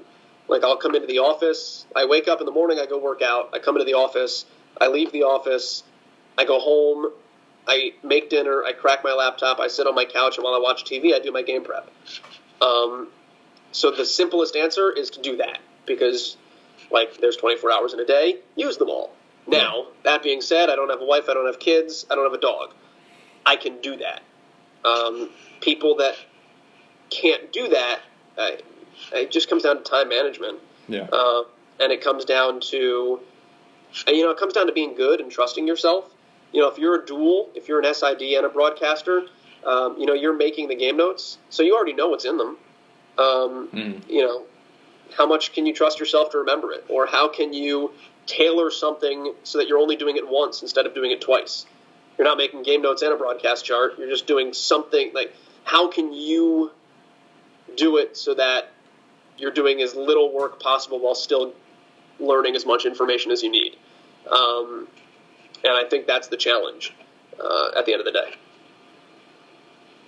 [0.47, 1.85] Like I'll come into the office.
[1.95, 2.79] I wake up in the morning.
[2.79, 3.49] I go work out.
[3.53, 4.45] I come into the office.
[4.79, 5.83] I leave the office.
[6.37, 7.11] I go home.
[7.67, 8.63] I make dinner.
[8.63, 9.59] I crack my laptop.
[9.59, 11.89] I sit on my couch, and while I watch TV, I do my game prep.
[12.61, 13.07] Um,
[13.71, 15.59] so the simplest answer is to do that
[15.95, 16.37] because,
[16.91, 18.37] like, there's 24 hours in a day.
[18.55, 19.11] Use them all.
[19.47, 21.25] Now, that being said, I don't have a wife.
[21.29, 22.05] I don't have kids.
[22.09, 22.73] I don't have a dog.
[23.45, 24.21] I can do that.
[24.85, 25.29] Um,
[25.61, 26.15] people that
[27.09, 27.99] can't do that,
[28.37, 28.49] uh,
[29.13, 31.07] it just comes down to time management, Yeah.
[31.11, 31.43] uh,
[31.79, 33.19] and it comes down to,
[34.07, 36.09] you know, it comes down to being good and trusting yourself.
[36.53, 39.23] You know, if you're a dual, if you're an SID and a broadcaster,
[39.65, 42.57] um, you know, you're making the game notes, so you already know what's in them.
[43.17, 44.09] Um, Mm.
[44.09, 44.43] You know,
[45.17, 47.91] how much can you trust yourself to remember it, or how can you
[48.27, 51.65] tailor something so that you're only doing it once instead of doing it twice?
[52.17, 53.93] You're not making game notes and a broadcast chart.
[53.97, 56.71] You're just doing something like how can you
[57.75, 58.71] do it so that
[59.37, 61.53] you're doing as little work possible while still
[62.19, 63.75] learning as much information as you need.
[64.29, 64.87] Um,
[65.63, 66.93] and I think that's the challenge
[67.39, 68.35] uh, at the end of the day.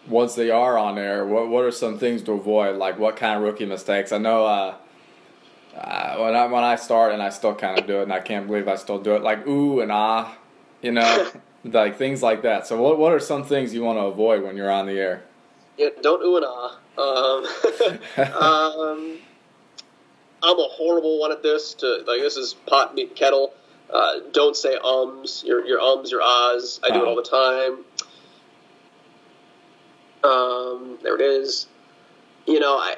[0.08, 2.76] once they are on air, what what are some things to avoid?
[2.78, 4.12] Like what kind of rookie mistakes?
[4.12, 4.76] I know uh,
[5.76, 8.20] uh, when I when I start and I still kind of do it, and I
[8.20, 9.24] can't believe I still do it.
[9.24, 10.36] Like ooh and ah,
[10.82, 11.32] you know,
[11.64, 12.68] like things like that.
[12.68, 15.24] So what what are some things you want to avoid when you're on the air?
[15.78, 16.78] Yeah, don't ooh and ah.
[16.96, 17.46] Um,
[18.18, 19.18] um,
[20.44, 21.74] I'm a horrible one at this.
[21.76, 23.54] To like, this is pot meet kettle.
[23.92, 25.44] Uh, don't say ums.
[25.46, 26.80] Your your ums, your ahs.
[26.84, 27.86] I do it all the time.
[30.24, 31.68] Um, there it is.
[32.46, 32.98] You know, I.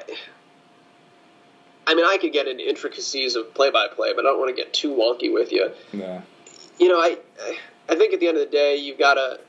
[1.86, 4.74] I mean, I could get into intricacies of play-by-play, but I don't want to get
[4.74, 5.70] too wonky with you.
[5.92, 6.22] Yeah.
[6.78, 7.18] You know, I,
[7.88, 9.40] I think at the end of the day, you've got to,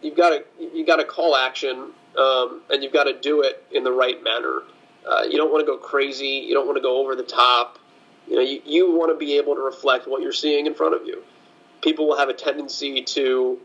[0.00, 3.64] you've got to, you've got to call action, um, and you've got to do it
[3.72, 4.62] in the right manner.
[5.06, 6.44] Uh, you don't want to go crazy.
[6.46, 7.78] You don't want to go over the top.
[8.28, 10.94] You know, you, you want to be able to reflect what you're seeing in front
[10.94, 11.22] of you.
[11.82, 13.60] People will have a tendency to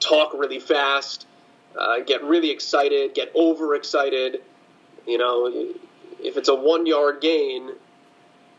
[0.00, 1.26] talk really fast,
[1.76, 4.42] uh, get really excited, get overexcited.
[5.06, 5.74] You know,
[6.22, 7.70] if it's a one yard gain,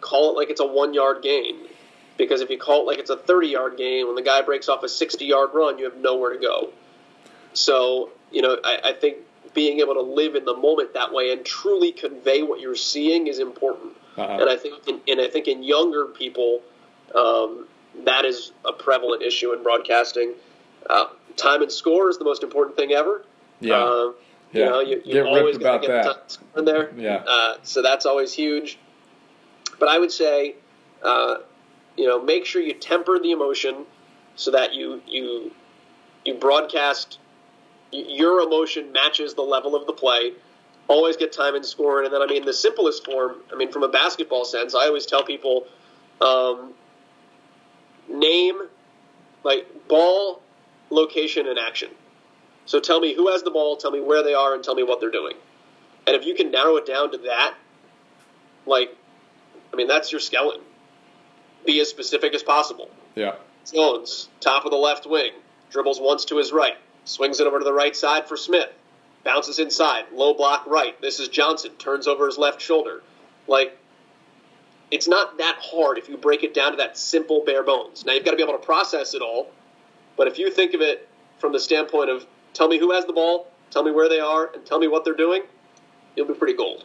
[0.01, 1.55] call it like it's a one yard gain.
[2.17, 4.67] Because if you call it like it's a 30 yard gain, when the guy breaks
[4.67, 6.69] off a 60 yard run, you have nowhere to go.
[7.53, 9.17] So, you know, I, I think
[9.53, 13.27] being able to live in the moment that way and truly convey what you're seeing
[13.27, 13.93] is important.
[14.17, 14.37] Uh-huh.
[14.41, 16.61] And I think, in, and I think in younger people,
[17.15, 17.67] um,
[18.03, 20.33] that is a prevalent issue in broadcasting.
[20.89, 23.23] Uh, time and score is the most important thing ever.
[23.59, 23.83] Yeah.
[23.83, 24.11] Uh,
[24.51, 24.65] yeah.
[24.65, 26.37] You know, you, you always got to get that.
[26.57, 26.91] in there.
[26.95, 27.23] Yeah.
[27.27, 28.77] Uh, so that's always huge.
[29.79, 30.55] But I would say,
[31.03, 31.37] uh,
[31.95, 33.85] you know, make sure you temper the emotion
[34.35, 35.51] so that you you
[36.25, 37.19] you broadcast
[37.91, 40.33] your emotion matches the level of the play.
[40.87, 43.35] Always get time and score, and then I mean the simplest form.
[43.51, 45.67] I mean, from a basketball sense, I always tell people,
[46.19, 46.73] um,
[48.09, 48.61] name
[49.43, 50.41] like ball,
[50.89, 51.89] location, and action.
[52.69, 54.83] So tell me who has the ball, tell me where they are, and tell me
[54.83, 55.35] what they're doing.
[56.05, 57.55] And if you can narrow it down to that,
[58.67, 58.95] like,
[59.73, 60.61] I mean, that's your skeleton.
[61.65, 62.91] Be as specific as possible.
[63.15, 63.37] Yeah.
[63.73, 65.31] Jones, top of the left wing,
[65.71, 68.69] dribbles once to his right, swings it over to the right side for Smith,
[69.23, 70.93] bounces inside, low block right.
[71.01, 73.01] This is Johnson, turns over his left shoulder.
[73.47, 73.75] Like,
[74.91, 78.05] it's not that hard if you break it down to that simple bare bones.
[78.05, 79.49] Now, you've got to be able to process it all,
[80.15, 82.27] but if you think of it from the standpoint of
[82.59, 85.05] Tell me who has the ball, tell me where they are, and tell me what
[85.05, 85.43] they're doing.
[86.13, 86.83] You'll be pretty gold.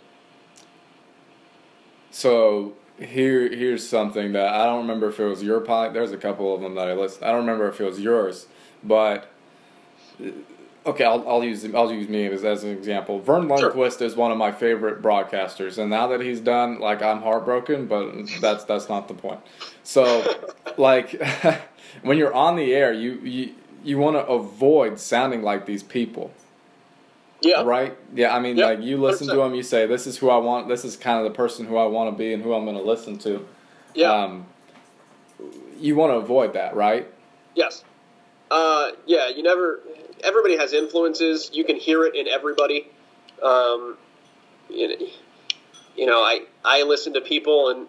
[2.13, 5.93] So here, here's something that I don't remember if it was your pod.
[5.93, 7.25] There's a couple of them that I list.
[7.25, 8.47] I don't remember if it was yours,
[8.85, 9.33] but
[10.87, 13.19] okay, I'll, I'll use I'll use me as, as an example.
[13.19, 14.07] Vern Lundquist sure.
[14.07, 18.13] is one of my favorite broadcasters, and now that he's done, like I'm heartbroken, but
[18.41, 19.41] that's that's not the point.
[19.83, 20.25] So,
[20.79, 21.21] like
[22.03, 23.55] when you're on the air, you you
[23.85, 26.33] you want to avoid sounding like these people.
[27.43, 27.63] Yeah.
[27.63, 27.97] Right.
[28.15, 28.35] Yeah.
[28.35, 28.79] I mean, yep.
[28.79, 29.31] like you listen 100%.
[29.31, 30.69] to them, you say, "This is who I want.
[30.69, 32.77] This is kind of the person who I want to be, and who I'm going
[32.77, 33.47] to listen to."
[33.95, 34.13] Yeah.
[34.13, 34.47] Um,
[35.79, 37.07] you want to avoid that, right?
[37.55, 37.85] Yes.
[38.51, 39.29] Uh, yeah.
[39.29, 39.81] You never.
[40.23, 41.51] Everybody has influences.
[41.53, 42.89] You can hear it in everybody.
[43.43, 43.99] Um,
[44.71, 47.87] you know, I I listen to people and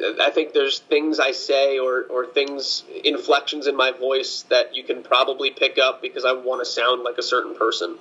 [0.00, 4.82] I think there's things I say or, or things, inflections in my voice that you
[4.82, 7.96] can probably pick up because I want to sound like a certain person.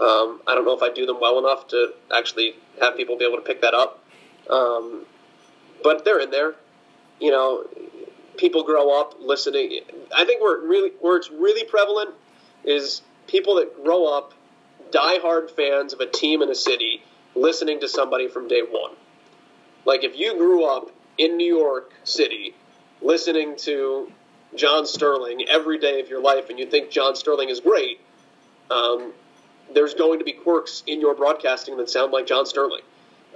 [0.00, 3.24] Um, I don't know if I do them well enough to actually have people be
[3.24, 4.04] able to pick that up.
[4.48, 5.06] Um,
[5.82, 6.54] but they're in there.
[7.20, 7.64] You know,
[8.36, 9.80] people grow up listening.
[10.14, 12.10] I think where really where it's really prevalent
[12.64, 14.34] is people that grow up
[14.90, 17.02] die-hard fans of a team in a city
[17.34, 18.92] listening to somebody from day one.
[19.84, 22.54] Like if you grew up in New York City
[23.00, 24.10] listening to
[24.54, 28.00] John Sterling every day of your life and you think John Sterling is great,
[28.70, 29.12] um,
[29.72, 32.82] there's going to be quirks in your broadcasting that sound like John Sterling.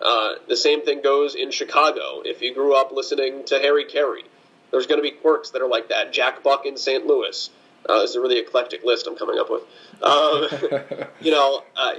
[0.00, 2.22] Uh, the same thing goes in Chicago.
[2.24, 4.22] If you grew up listening to Harry Caray,
[4.70, 6.12] there's going to be quirks that are like that.
[6.12, 7.06] Jack Buck in St.
[7.06, 7.50] Louis.
[7.88, 9.62] Uh, this is a really eclectic list I'm coming up with.
[10.02, 11.94] Um, you know, uh,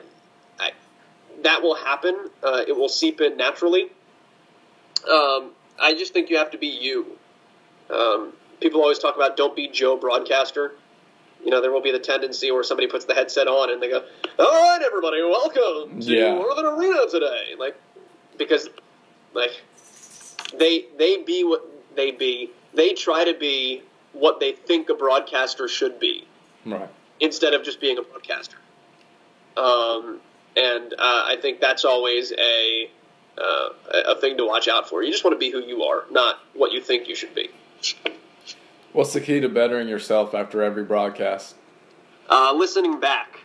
[0.60, 0.72] I,
[1.44, 2.30] that will happen.
[2.44, 3.90] Uh, it will seep in naturally.
[5.10, 7.18] Um, I just think you have to be you.
[7.90, 10.74] Um, people always talk about don't be Joe broadcaster.
[11.44, 13.90] You know, there will be the tendency where somebody puts the headset on and they
[13.90, 14.04] go,
[14.38, 16.34] "All right, everybody, welcome to yeah.
[16.34, 17.76] Northern Arena today." Like,
[18.38, 18.70] because
[19.34, 19.52] like
[20.58, 21.64] they they be what
[21.96, 22.52] they be.
[22.74, 26.28] They try to be what they think a broadcaster should be,
[26.66, 26.90] right?
[27.20, 28.58] Instead of just being a broadcaster.
[29.56, 30.20] Um,
[30.56, 32.92] and uh, I think that's always a
[33.40, 33.70] uh,
[34.08, 35.04] a thing to watch out for.
[35.04, 37.50] You just want to be who you are, not what you think you should be.
[38.92, 41.56] What's the key to bettering yourself after every broadcast?
[42.30, 43.40] Uh, listening back.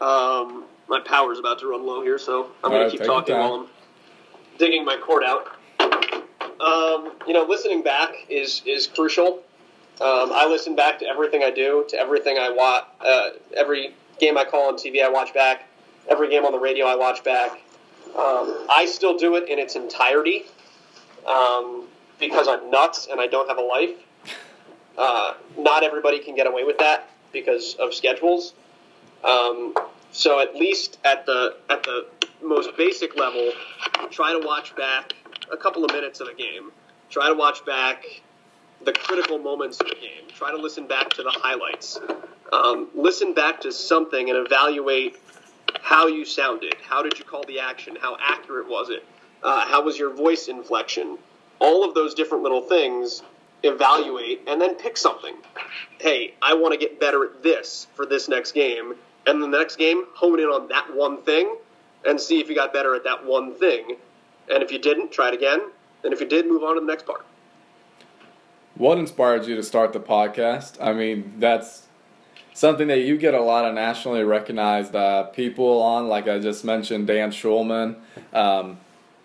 [0.00, 3.36] Um, my power's about to run low here, so I'm going right, to keep talking
[3.36, 3.66] while I'm
[4.58, 5.48] digging my cord out.
[5.80, 9.42] Um, you know, listening back is is crucial.
[10.00, 14.36] Um, I listen back to everything I do, to everything I watch, uh, every game
[14.36, 15.68] I call on TV, I watch back.
[16.08, 17.60] Every game on the radio, I watch back.
[18.16, 20.44] Um, I still do it in its entirety
[21.26, 21.86] um,
[22.20, 23.96] because I'm nuts and I don't have a life.
[24.96, 28.54] Uh, not everybody can get away with that because of schedules.
[29.24, 29.74] Um,
[30.12, 32.06] so at least at the at the
[32.40, 33.50] most basic level,
[34.10, 35.12] try to watch back
[35.50, 36.70] a couple of minutes of a game.
[37.10, 38.04] Try to watch back
[38.84, 40.28] the critical moments of the game.
[40.28, 41.98] Try to listen back to the highlights.
[42.52, 45.16] Um, listen back to something and evaluate
[45.80, 46.76] how you sounded.
[46.82, 47.96] How did you call the action?
[48.00, 49.04] How accurate was it?
[49.42, 51.18] Uh, how was your voice inflection?
[51.58, 53.22] All of those different little things.
[53.62, 55.34] Evaluate and then pick something.
[55.98, 58.94] Hey, I want to get better at this for this next game.
[59.26, 61.56] And the next game, hone in on that one thing
[62.04, 63.96] and see if you got better at that one thing.
[64.50, 65.70] And if you didn't, try it again.
[66.02, 67.24] And if you did, move on to the next part.
[68.74, 70.76] What inspired you to start the podcast?
[70.80, 71.83] I mean, that's
[72.54, 76.08] something that you get a lot of nationally recognized uh, people on.
[76.08, 77.96] Like I just mentioned, Dan Shulman.
[78.32, 78.78] Um,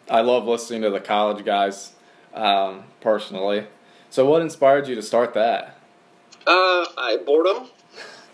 [0.09, 1.93] I love listening to the college guys
[2.33, 3.67] um, personally.
[4.09, 5.77] So, what inspired you to start that?
[6.45, 7.67] Uh, I boredom.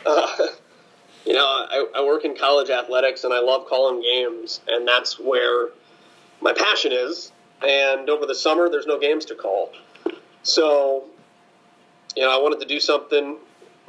[0.05, 0.37] Uh,
[1.25, 5.19] you know, I, I work in college athletics and I love calling games, and that's
[5.19, 5.69] where
[6.41, 7.31] my passion is.
[7.65, 9.71] And over the summer, there's no games to call.
[10.43, 11.05] So,
[12.15, 13.37] you know, I wanted to do something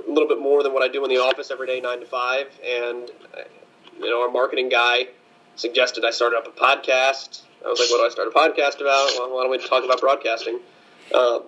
[0.07, 2.07] a little bit more than what I do in the office every day, nine to
[2.07, 2.47] five.
[2.65, 3.43] And, uh,
[3.99, 5.09] you know, our marketing guy
[5.57, 7.43] suggested I started up a podcast.
[7.65, 9.11] I was like, what do I start a podcast about?
[9.19, 10.61] Well, why don't we talk about broadcasting?
[11.15, 11.45] Um,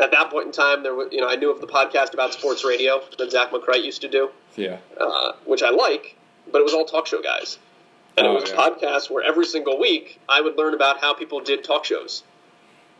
[0.00, 2.32] at that point in time, there was, you know, I knew of the podcast about
[2.32, 4.78] sports radio that Zach McCright used to do, Yeah.
[4.98, 6.16] uh, which I like,
[6.52, 7.58] but it was all talk show guys.
[8.16, 8.66] And Oh, it was yeah.
[8.66, 12.22] a podcast where every single week I would learn about how people did talk shows.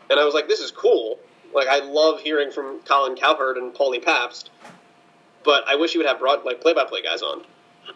[0.09, 1.19] And I was like, this is cool.
[1.53, 4.49] Like, I love hearing from Colin Cowherd and Paulie Pabst,
[5.43, 7.43] but I wish you would have broad, like, play by play guys on.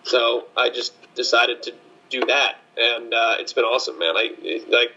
[0.03, 1.73] So I just decided to
[2.09, 2.55] do that.
[2.77, 4.15] And uh, it's been awesome, man.
[4.17, 4.91] I like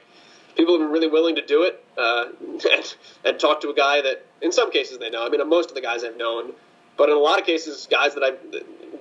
[0.56, 2.26] people have been really willing to do it uh,
[2.72, 5.24] and, and talk to a guy that, in some cases, they know.
[5.24, 6.52] I mean, most of the guys I've known,
[6.96, 8.32] but in a lot of cases, guys that I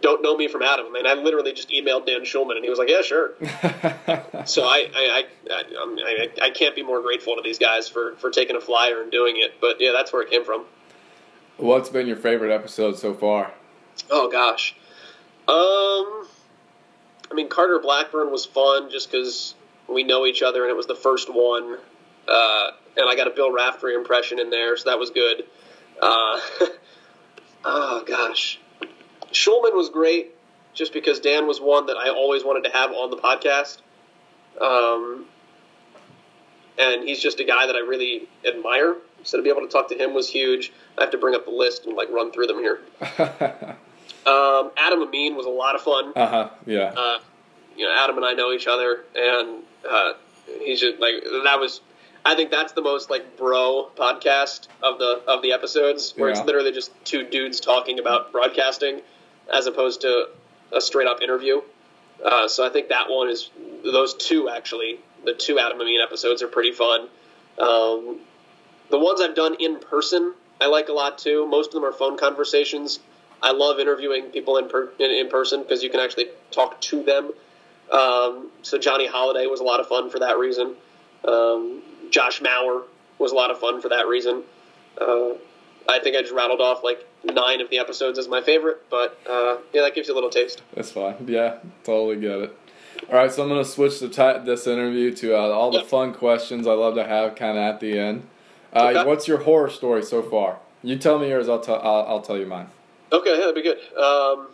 [0.01, 0.88] don't know me from Adam.
[0.88, 3.34] I mean, I literally just emailed Dan Shulman, and he was like, "Yeah, sure."
[4.45, 8.15] So I, I, I, I, I, I can't be more grateful to these guys for
[8.17, 9.60] for taking a flyer and doing it.
[9.60, 10.65] But yeah, that's where it came from.
[11.57, 13.53] What's been your favorite episode so far?
[14.11, 14.75] Oh gosh.
[15.47, 16.27] Um,
[17.31, 19.55] I mean Carter Blackburn was fun just because
[19.87, 21.77] we know each other and it was the first one,
[22.27, 25.45] uh, and I got a Bill Raftery impression in there, so that was good.
[26.01, 26.39] Uh,
[27.65, 28.59] oh gosh,
[29.31, 30.35] Shulman was great
[30.73, 33.77] just because Dan was one that I always wanted to have on the podcast.
[34.59, 35.25] Um,
[36.77, 38.97] and he's just a guy that I really admire.
[39.25, 40.71] So to be able to talk to him was huge.
[40.97, 42.79] I have to bring up the list and like run through them here.
[44.25, 46.11] Um, Adam Amin was a lot of fun.
[46.15, 46.49] uh huh.
[46.65, 46.93] Yeah.
[46.97, 47.19] Uh,
[47.77, 50.13] you know, Adam and I know each other, and uh,
[50.61, 51.81] he's just like that was.
[52.25, 56.38] I think that's the most like bro podcast of the of the episodes, where Yeah.
[56.39, 59.01] it's literally just two dudes talking about broadcasting,
[59.53, 60.29] as opposed to
[60.71, 61.61] a straight up interview.
[62.23, 63.51] Uh, so I think that one is
[63.83, 64.99] those two actually.
[65.23, 67.09] The two Adam Amin episodes are pretty fun.
[67.59, 68.19] Um,
[68.89, 71.48] the ones I've done in person, I like a lot too.
[71.48, 73.00] Most of them are phone conversations.
[73.41, 77.04] I love interviewing people in per, in, in person because you can actually talk to
[77.04, 77.32] them.
[77.91, 80.76] Um, so Johnny Holliday was a lot of fun for that reason.
[81.28, 82.84] Um, Josh Mauer
[83.19, 84.43] was a lot of fun for that reason.
[85.00, 85.32] Uh,
[85.88, 89.19] I think I just rattled off like nine of the episodes as my favorite, but
[89.30, 90.62] uh, yeah, that gives you a little taste.
[90.74, 91.15] That's fine.
[91.28, 92.60] Yeah, totally get it.
[93.10, 96.13] All right, so I'm gonna switch the ti this interview to uh, all the fun
[96.13, 98.28] questions I love to have kind of at the end.
[98.75, 99.03] Uh, Okay.
[99.05, 100.59] What's your horror story so far?
[100.83, 101.47] You tell me yours.
[101.49, 101.79] I'll tell.
[101.81, 102.67] I'll, I'll tell you mine.
[103.11, 103.77] Okay, yeah, that'd be good.
[103.97, 104.50] Um,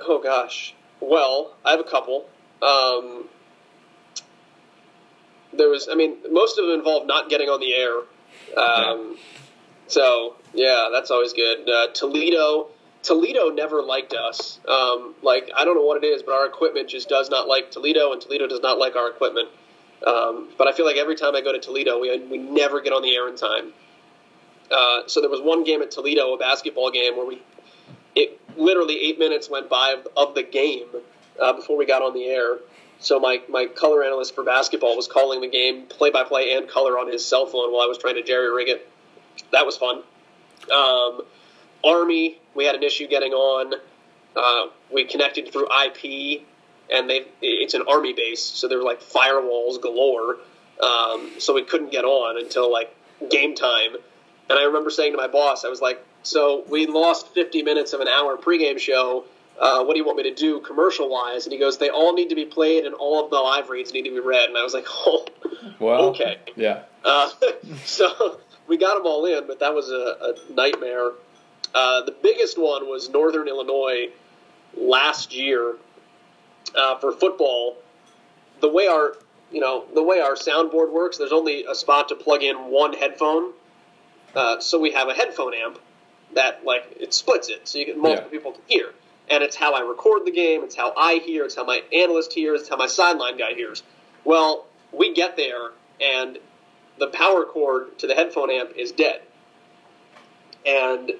[0.00, 0.74] oh gosh.
[1.00, 2.28] Well, I have a couple.
[2.62, 3.28] Um,
[5.52, 7.96] there was, I mean, most of them involved not getting on the air.
[8.56, 9.16] Um,
[9.86, 11.68] So yeah, that's always good.
[11.68, 12.68] Uh, Toledo,
[13.02, 14.58] Toledo never liked us.
[14.68, 17.70] Um, like I don't know what it is, but our equipment just does not like
[17.70, 19.48] Toledo, and Toledo does not like our equipment.
[20.06, 22.92] Um, but I feel like every time I go to Toledo, we we never get
[22.92, 23.72] on the air in time.
[24.70, 27.42] Uh, so there was one game at Toledo, a basketball game, where we
[28.14, 30.88] it literally eight minutes went by of, of the game
[31.40, 32.58] uh, before we got on the air.
[33.00, 36.68] So my, my color analyst for basketball was calling the game play by play and
[36.68, 38.90] color on his cell phone while I was trying to jerry rig it.
[39.52, 40.02] That was fun.
[40.74, 41.22] Um,
[41.84, 43.74] Army, we had an issue getting on.
[44.36, 46.42] uh, we connected through IP,
[46.90, 50.36] and they it's an army base, so there were like firewalls galore.
[50.82, 52.94] Um, so we couldn't get on until like
[53.30, 53.96] game time.
[54.48, 57.92] And I remember saying to my boss, I was like, "So we lost 50 minutes
[57.92, 59.24] of an hour pregame show.
[59.58, 62.14] Uh, what do you want me to do commercial wise?" And he goes, "They all
[62.14, 64.56] need to be played, and all of the live reads need to be read." And
[64.56, 65.26] I was like, "Oh,
[65.80, 66.82] Well, okay." Yeah.
[67.04, 67.30] Uh,
[67.84, 71.10] so we got them all in, but that was a, a nightmare.
[71.74, 74.08] Uh, the biggest one was Northern Illinois
[74.76, 75.76] last year
[76.74, 77.76] uh, for football.
[78.60, 79.16] The way our
[79.52, 82.92] you know the way our soundboard works, there's only a spot to plug in one
[82.92, 83.52] headphone.
[84.34, 85.78] Uh, so we have a headphone amp
[86.34, 88.30] that like it splits it, so you get multiple Yeah.
[88.30, 88.90] people can hear.
[89.30, 90.64] And it's how I record the game.
[90.64, 91.44] It's how I hear.
[91.44, 92.60] It's how my analyst hears.
[92.62, 93.82] It's how my sideline guy hears.
[94.24, 96.38] Well, we get there, and
[96.98, 99.20] the power cord to the headphone amp is dead.
[100.66, 101.12] And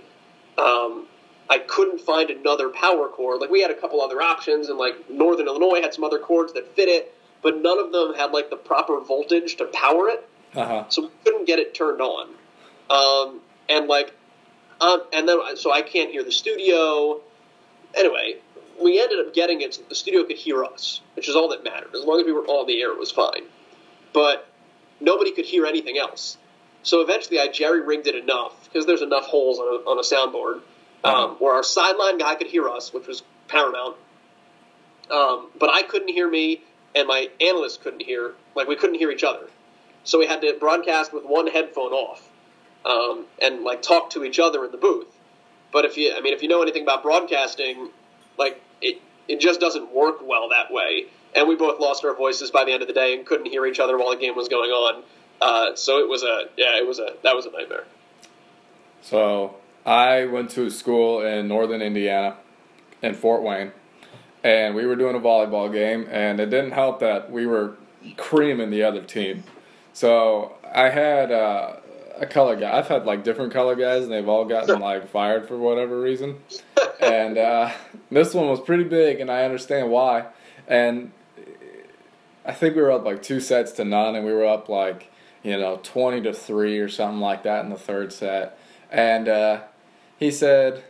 [0.57, 1.07] um,
[1.51, 3.41] I couldn't find another power cord.
[3.41, 6.53] Like we had a couple other options, and like Northern Illinois had some other cords
[6.55, 10.29] that fit it, but none of them had like the proper voltage to power it,
[10.55, 10.85] Uh huh.
[10.89, 12.29] so we couldn't get it turned on.
[12.91, 14.13] Um, and like,
[14.81, 17.21] um, and then so I can't hear the studio.
[17.95, 18.37] Anyway,
[18.83, 21.65] we ended up getting it so the studio could hear us, which is all that
[21.65, 21.95] mattered.
[21.95, 23.45] As long as we were all on the air, it was fine.
[24.13, 24.47] But
[25.01, 26.37] nobody could hear anything else.
[26.83, 30.03] So eventually, I jerry rigged it enough because there's enough holes on a, on a
[30.03, 30.61] soundboard
[31.05, 33.97] um, where our sideline guy could hear us, which was paramount.
[35.11, 36.63] Um, but I couldn't hear me,
[36.95, 38.35] and my analyst couldn't hear.
[38.55, 39.49] Like we couldn't hear each other.
[40.05, 42.29] So we had to broadcast with one headphone off,
[42.85, 45.09] um, and like talk to each other in the booth.
[45.73, 47.91] But if you, I mean, if you know anything about broadcasting,
[48.39, 51.07] like it, it just doesn't work well that way.
[51.35, 53.67] And we both lost our voices by the end of the day and couldn't hear
[53.67, 55.03] each other while the game was going on.
[55.41, 57.85] Uh, so it was a, yeah, it was a, that was a nightmare.
[59.03, 59.57] So
[59.89, 62.37] I went to a school in northern Indiana,
[63.01, 63.73] in Fort Wayne,
[64.45, 67.75] and we were doing a volleyball game, and it didn't help that we were
[68.19, 69.45] creaming the other team.
[69.95, 71.77] So I had uh,
[72.19, 72.77] a color guy.
[72.77, 76.43] I've had like different color guys, and they've all gotten like fired for whatever reason.
[77.01, 77.73] and uh,
[78.11, 80.27] this one was pretty big, and I understand why.
[80.67, 81.13] And
[82.45, 85.11] I think we were up like two sets to none, and we were up like
[85.43, 88.59] you know twenty to three or something like that in the third set.
[88.91, 89.61] And uh,
[90.19, 90.83] he said,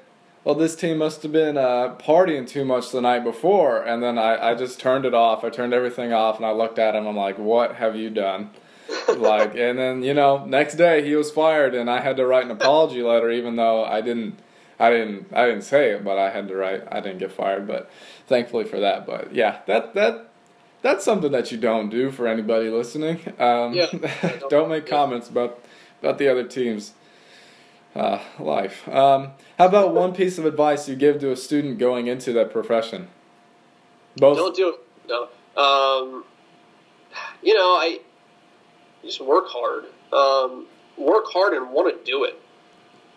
[0.45, 4.18] "Well, this team must have been uh, partying too much the night before." And then
[4.18, 5.45] I, I just turned it off.
[5.45, 7.07] I turned everything off, and I looked at him.
[7.07, 8.51] I'm like, "What have you done?"
[9.16, 12.45] like, and then you know, next day he was fired, and I had to write
[12.45, 14.39] an apology letter, even though I didn't.
[14.81, 15.26] I didn't.
[15.33, 16.85] I didn't say it, but I had to write.
[16.91, 17.91] I didn't get fired, but
[18.26, 19.07] thankfully for that.
[19.07, 20.29] But yeah, that that
[20.83, 23.20] that's something that you don't do for anybody listening.
[23.39, 23.89] Um, Yeah.
[24.51, 25.61] don't make comments about
[26.01, 26.93] about the other team's
[27.99, 28.88] uh, life.
[28.88, 32.53] Um, how about one piece of advice you give to a student going into that
[32.53, 33.09] profession?
[34.16, 34.36] Both.
[34.36, 34.80] Don't do it.
[35.09, 35.28] No.
[35.61, 36.24] Um,
[37.42, 38.01] you know, I
[39.03, 39.84] just work hard.
[40.12, 42.40] Um, work hard and want to do it.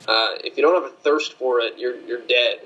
[0.07, 2.59] Uh, if you don't have a thirst for it, you're you're dead.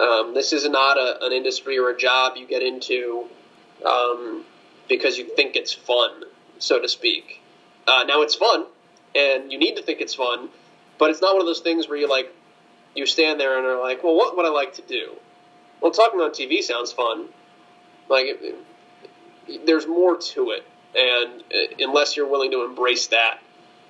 [0.00, 3.26] Um, this is not a, an industry or a job you get into
[3.84, 4.44] um,
[4.88, 6.24] because you think it's fun,
[6.58, 7.42] so to speak.
[7.86, 8.64] Uh, now it's fun,
[9.14, 10.48] and you need to think it's fun,
[11.02, 12.32] but it's not one of those things where you like
[12.94, 15.16] you stand there and are like, well, what would I like to do?
[15.80, 17.26] Well, talking on TV sounds fun.
[18.08, 18.38] Like, it,
[19.48, 23.38] it- there's more to it, and uh, unless you're willing to embrace that,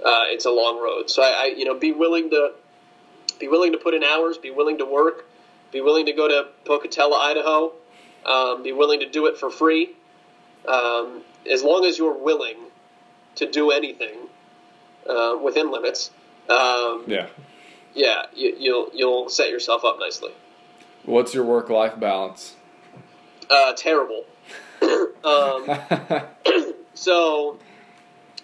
[0.02, 1.10] uh, it's a long road.
[1.10, 2.52] So I, I, you know, be willing to
[3.38, 5.26] be willing to put in hours, be willing to work,
[5.70, 7.72] be willing to go to Pocatello, Idaho,
[8.24, 9.90] um, be willing to do it for free.
[10.66, 12.56] Um, as long as you're willing
[13.34, 14.16] to do anything
[15.06, 16.10] uh, within limits,
[16.49, 17.28] um, Yeah.
[17.95, 20.32] yeah, you, you'll you'll set yourself up nicely.
[21.05, 22.55] What's your work life balance?
[23.51, 24.24] Uh, terrible.
[24.82, 25.66] um,
[26.95, 27.59] so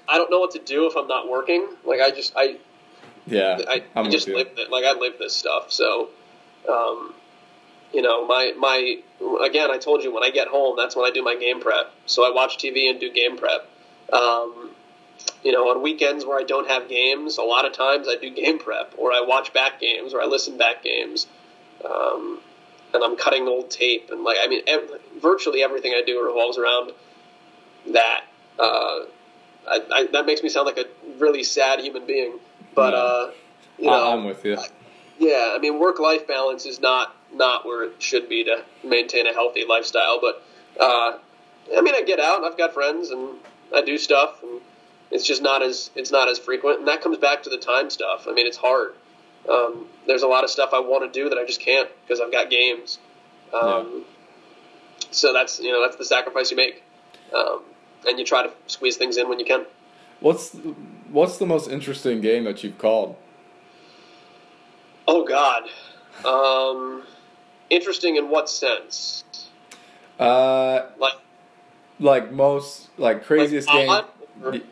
[0.08, 1.66] I don't know what to do if I'm not working.
[1.84, 2.56] Like I just I
[3.26, 4.70] yeah, I, I just live it.
[4.70, 5.70] Like I live this stuff.
[5.70, 6.08] So,
[6.68, 7.14] um,
[7.92, 9.00] you know, my my
[9.44, 11.92] again, I told you when I get home, that's when I do my game prep.
[12.06, 13.68] So I watch TV and do game prep.
[14.12, 14.70] Um,
[15.44, 18.30] you know, on weekends where I don't have games, a lot of times I do
[18.30, 21.26] game prep, or I watch back games, or I listen back games.
[21.84, 22.40] Um,
[22.92, 26.56] and I'm cutting old tape, and like I mean, ev- virtually everything I do revolves
[26.58, 26.92] around
[27.92, 28.24] that.
[28.58, 29.00] Uh,
[29.68, 30.86] I, I, that makes me sound like a
[31.18, 32.38] really sad human being,
[32.74, 33.30] but uh,
[33.78, 34.58] you know, I- I'm with you.
[35.18, 39.26] yeah, I mean, work life balance is not not where it should be to maintain
[39.26, 40.18] a healthy lifestyle.
[40.20, 40.42] But
[40.80, 41.18] uh,
[41.76, 43.36] I mean, I get out, and I've got friends, and
[43.74, 44.60] I do stuff, and
[45.10, 46.80] it's just not as it's not as frequent.
[46.80, 48.26] And that comes back to the time stuff.
[48.28, 48.94] I mean, it's hard.
[49.48, 52.20] Um, there's a lot of stuff I want to do that I just can't because
[52.20, 52.98] I've got games.
[53.54, 54.04] Um,
[55.10, 56.82] So that's you know that's the sacrifice you make,
[57.34, 57.62] um,
[58.06, 59.64] and you try to squeeze things in when you can.
[60.20, 60.54] What's
[61.10, 63.16] what's the most interesting game that you've called?
[65.06, 65.62] Oh God,
[66.26, 67.04] um,
[67.70, 69.24] interesting in what sense?
[70.18, 71.14] Uh, Like
[72.00, 73.90] like most like craziest like game.
[73.90, 74.04] odd,
[74.44, 74.62] or, Y-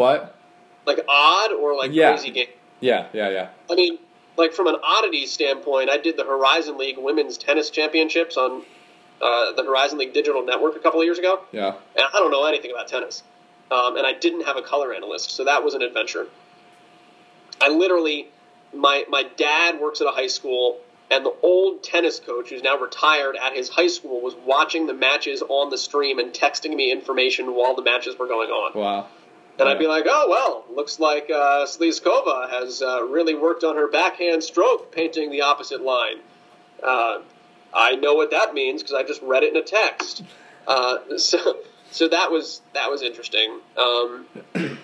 [0.00, 0.34] What?
[0.86, 2.12] like odd or like Yeah.
[2.12, 2.48] crazy game?
[2.80, 3.48] Yeah, yeah, yeah.
[3.70, 3.98] I mean,
[4.38, 8.62] like from an oddity standpoint, I did the Horizon League Women's Tennis Championships on
[9.20, 11.74] uh, the Horizon League Digital Network a couple of years ago, Yeah.
[11.94, 13.22] and I don't know anything about tennis,
[13.70, 16.26] um, and I didn't have a color analyst, so that was an adventure.
[17.60, 18.28] I literally,
[18.72, 20.78] my my dad works at a high school,
[21.10, 24.94] and the old tennis coach who's now retired at his high school was watching the
[24.94, 28.72] matches on the stream and texting me information while the matches were going on.
[28.80, 29.06] Wow.
[29.58, 33.76] And I'd be like, oh, well, looks like uh, Slizkova has uh, really worked on
[33.76, 36.16] her backhand stroke painting the opposite line.
[36.82, 37.18] Uh,
[37.72, 40.22] I know what that means because I just read it in a text.
[40.66, 41.58] Uh, so,
[41.90, 43.60] so that was that was interesting.
[43.76, 44.78] Um, and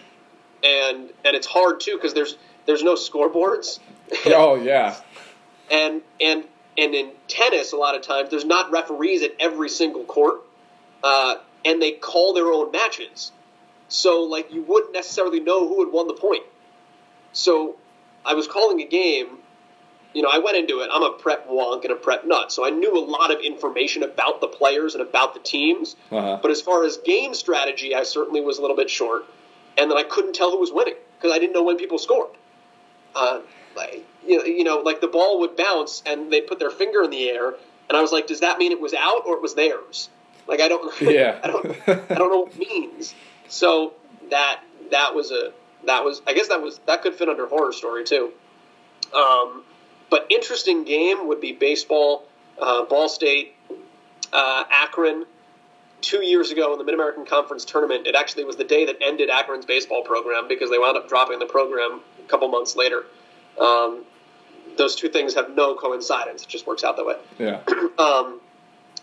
[0.62, 2.36] and it's hard too because there's
[2.66, 3.78] there's no scoreboards.
[4.26, 4.94] Oh yeah.
[5.68, 6.44] and and
[6.78, 10.42] and in tennis, a lot of times there's not referees at every single court,
[11.02, 13.32] uh, and they call their own matches.
[13.88, 16.44] So like you wouldn't necessarily know who had won the point.
[17.32, 17.76] So
[18.24, 19.38] I was calling a game.
[20.14, 20.88] You know, I went into it.
[20.90, 24.02] I'm a prep wonk and a prep nut, so I knew a lot of information
[24.02, 25.94] about the players and about the teams.
[26.10, 26.38] Uh-huh.
[26.40, 29.26] But as far as game strategy, I certainly was a little bit short,
[29.76, 32.30] and then I couldn't tell who was winning because I didn't know when people scored.
[33.14, 33.40] Uh,
[33.76, 37.02] like, you know, you know, like the ball would bounce and they'd put their finger
[37.02, 37.54] in the air,
[37.88, 40.08] and I was like, does that mean it was out or it was theirs?
[40.48, 41.38] Like I don't, Yeah.
[41.42, 43.14] I don't, I don't know what it means.
[43.48, 43.94] So
[44.30, 45.52] that that was a
[45.84, 48.32] that was I guess that was that could fit under horror story too.
[49.14, 49.62] Um,
[50.10, 52.24] but interesting game would be baseball,
[52.60, 53.54] uh, Ball State,
[54.32, 55.26] uh, Akron.
[56.02, 58.96] Two years ago in the Mid American Conference tournament, it actually was the day that
[59.00, 63.04] ended Akron's baseball program because they wound up dropping the program a couple months later.
[63.58, 64.04] Um,
[64.76, 67.16] those two things have no coincidence; it just works out that way.
[67.38, 67.60] Yeah.
[67.98, 68.40] Um,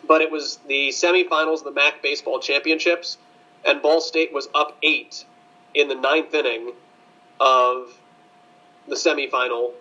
[0.08, 3.18] but it was the semifinals of the MAC baseball championships,
[3.66, 5.26] and Ball State was up eight
[5.74, 6.74] in the ninth inning
[7.40, 7.98] of
[8.88, 9.72] the semifinal.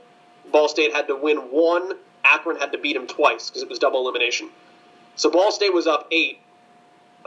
[0.51, 1.93] Ball State had to win one.
[2.25, 4.49] Akron had to beat him twice because it was double elimination.
[5.17, 6.39] So Ball State was up eight,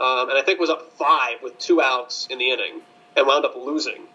[0.00, 2.80] um, and I think was up five with two outs in the inning,
[3.16, 4.06] and wound up losing.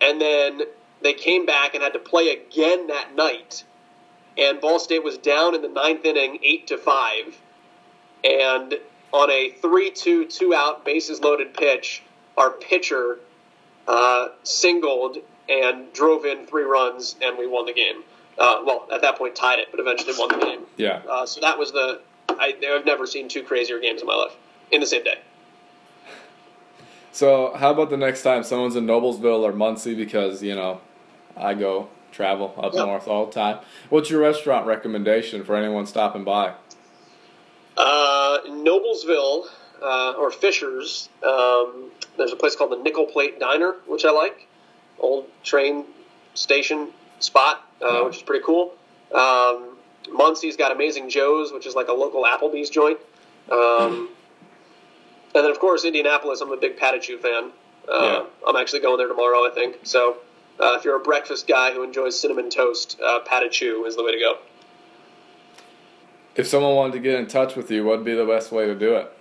[0.00, 0.62] And then
[1.02, 3.64] they came back and had to play again that night
[4.38, 7.36] and Ball State was down in the ninth inning, eight to five,
[8.22, 8.78] and
[9.12, 12.02] on a three-two, two-out, bases loaded pitch,
[12.36, 13.18] our pitcher
[13.86, 18.02] uh, singled and drove in three runs, and we won the game.
[18.36, 20.60] Uh, well, at that point, tied it, but eventually won the game.
[20.76, 21.00] Yeah.
[21.10, 22.00] Uh, so that was the.
[22.28, 24.36] I, I've never seen two crazier games in my life
[24.70, 25.18] in the same day.
[27.10, 30.80] So how about the next time someone's in Noblesville or Muncie because you know
[31.36, 32.86] I go travel up Yep.
[32.86, 33.58] north all the time.
[33.88, 36.54] What's your restaurant recommendation for anyone stopping by?
[37.78, 39.46] Uh, Noblesville
[39.80, 44.48] uh, or Fishers, um, there's a place called the Nickel Plate Diner, which I like.
[44.98, 45.84] Old train
[46.34, 46.88] station
[47.20, 48.74] spot, uh, which is pretty cool.
[49.14, 49.76] Um,
[50.10, 52.98] Muncie's got Amazing Joe's, which is like a local Applebee's joint.
[53.50, 54.08] Um,
[55.34, 56.40] and then, of course, Indianapolis.
[56.40, 57.52] I'm a big Patachou fan.
[57.88, 58.24] Uh, Yeah.
[58.46, 59.78] I'm actually going there tomorrow, I think.
[59.84, 60.16] So,
[60.58, 64.12] uh, if you're a breakfast guy who enjoys cinnamon toast, uh, Patachou is the way
[64.12, 64.38] to go.
[66.38, 68.74] If someone wanted to get in touch with you, what'd be the best way to
[68.76, 69.12] do it?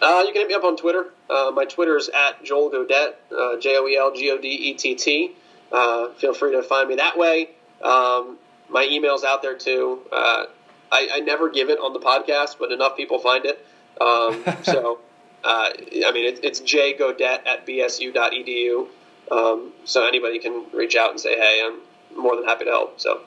[0.00, 1.06] Uh, you can hit me up on Twitter.
[1.28, 4.48] Uh, my Twitter is at Joel Godett, uh, J O E L G O D
[4.48, 5.32] E T T.
[5.72, 7.50] Uh, feel free to find me that way.
[7.82, 8.38] Um,
[8.70, 10.02] my email's out there too.
[10.12, 10.44] Uh,
[10.92, 13.66] I, I never give it on the podcast, but enough people find it.
[14.00, 15.00] Um, so,
[15.42, 18.86] uh, I mean, it, it's jgodett at bsu.edu.
[19.32, 23.00] Um, so anybody can reach out and say, hey, I'm more than happy to help.
[23.00, 23.22] So,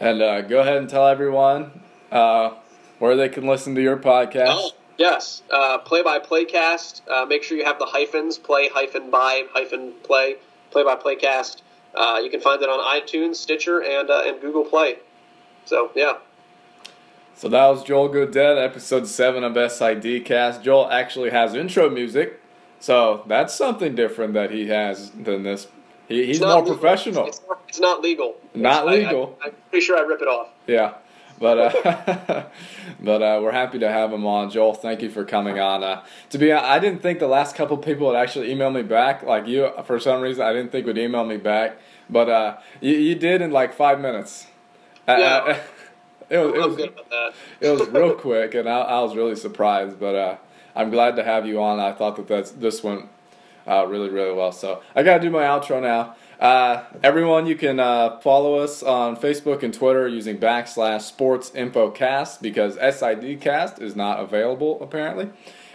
[0.00, 2.54] And uh, go ahead and tell everyone uh,
[2.98, 4.46] where they can listen to your podcast.
[4.50, 5.42] Oh, yes.
[5.50, 7.02] Uh, play by playcast.
[7.08, 10.36] Uh, make sure you have the hyphens play hyphen by hyphen play
[10.70, 11.62] play by playcast.
[11.94, 14.96] Uh, you can find it on iTunes, Stitcher, and uh, and Google Play.
[15.64, 16.14] So yeah,
[17.36, 20.62] So that was Joel Godett, episode seven of SID Cast.
[20.62, 22.40] Joel actually has intro music,
[22.80, 25.68] so that's something different that he has than this.
[26.08, 26.76] He, he's more legal.
[26.76, 27.26] professional.
[27.26, 28.36] It's not, it's not legal.
[28.54, 29.38] Not It's- legal.
[29.42, 30.48] I, am pretty sure I rip it off.
[30.66, 30.94] Yeah,
[31.38, 32.44] but uh,
[33.00, 34.50] but uh, we're happy to have him on.
[34.50, 35.82] Joel, thank you for coming on.
[35.82, 38.82] Uh, to be, honest, I didn't think the last couple people would actually email me
[38.82, 39.22] back.
[39.22, 41.78] Like you, for some reason, I didn't think would email me back,
[42.08, 44.46] but uh, you, you did in like five minutes.
[45.06, 45.60] Uh, Yeah.
[46.30, 47.34] It was, it was, good about that.
[47.60, 50.00] it was real quick, and I, I was really surprised.
[50.00, 50.36] But uh,
[50.74, 51.78] I'm glad to have you on.
[51.78, 53.10] I thought that that's, this went
[53.66, 54.50] uh, really, really well.
[54.50, 56.16] So I got to do my outro now.
[56.44, 61.90] Uh, everyone, you can uh, follow us on Facebook and Twitter using backslash Sports Info
[61.90, 65.30] Cast because SID Cast is not available apparently.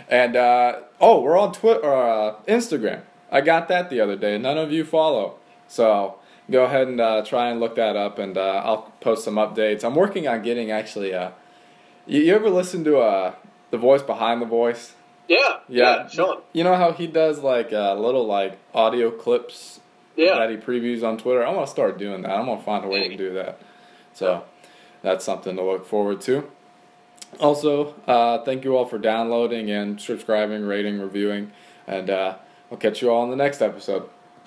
[0.07, 3.01] And uh, oh, we're on Twitter, uh, Instagram.
[3.31, 4.37] I got that the other day.
[4.37, 6.19] None of you follow, so
[6.51, 9.83] go ahead and uh, try and look that up, and uh, I'll post some updates.
[9.83, 11.15] I'm working on getting actually.
[11.15, 11.31] Uh,
[12.05, 13.33] you, you ever listen to uh,
[13.71, 14.93] the voice behind the voice?
[15.27, 16.43] Yeah, yeah, Sean.
[16.53, 19.79] You know how he does like uh, little like audio clips
[20.19, 21.45] Yeah, that he previews on Twitter.
[21.47, 22.31] I'm gonna start doing that.
[22.31, 23.57] I'm gonna find a way to do that.
[24.13, 24.43] So
[25.01, 26.51] that's something to look forward to.
[27.39, 31.53] Also, uh, thank you all for downloading and subscribing, rating, reviewing,
[31.87, 32.35] and uh,
[32.69, 34.09] I'll catch you all in the next episode.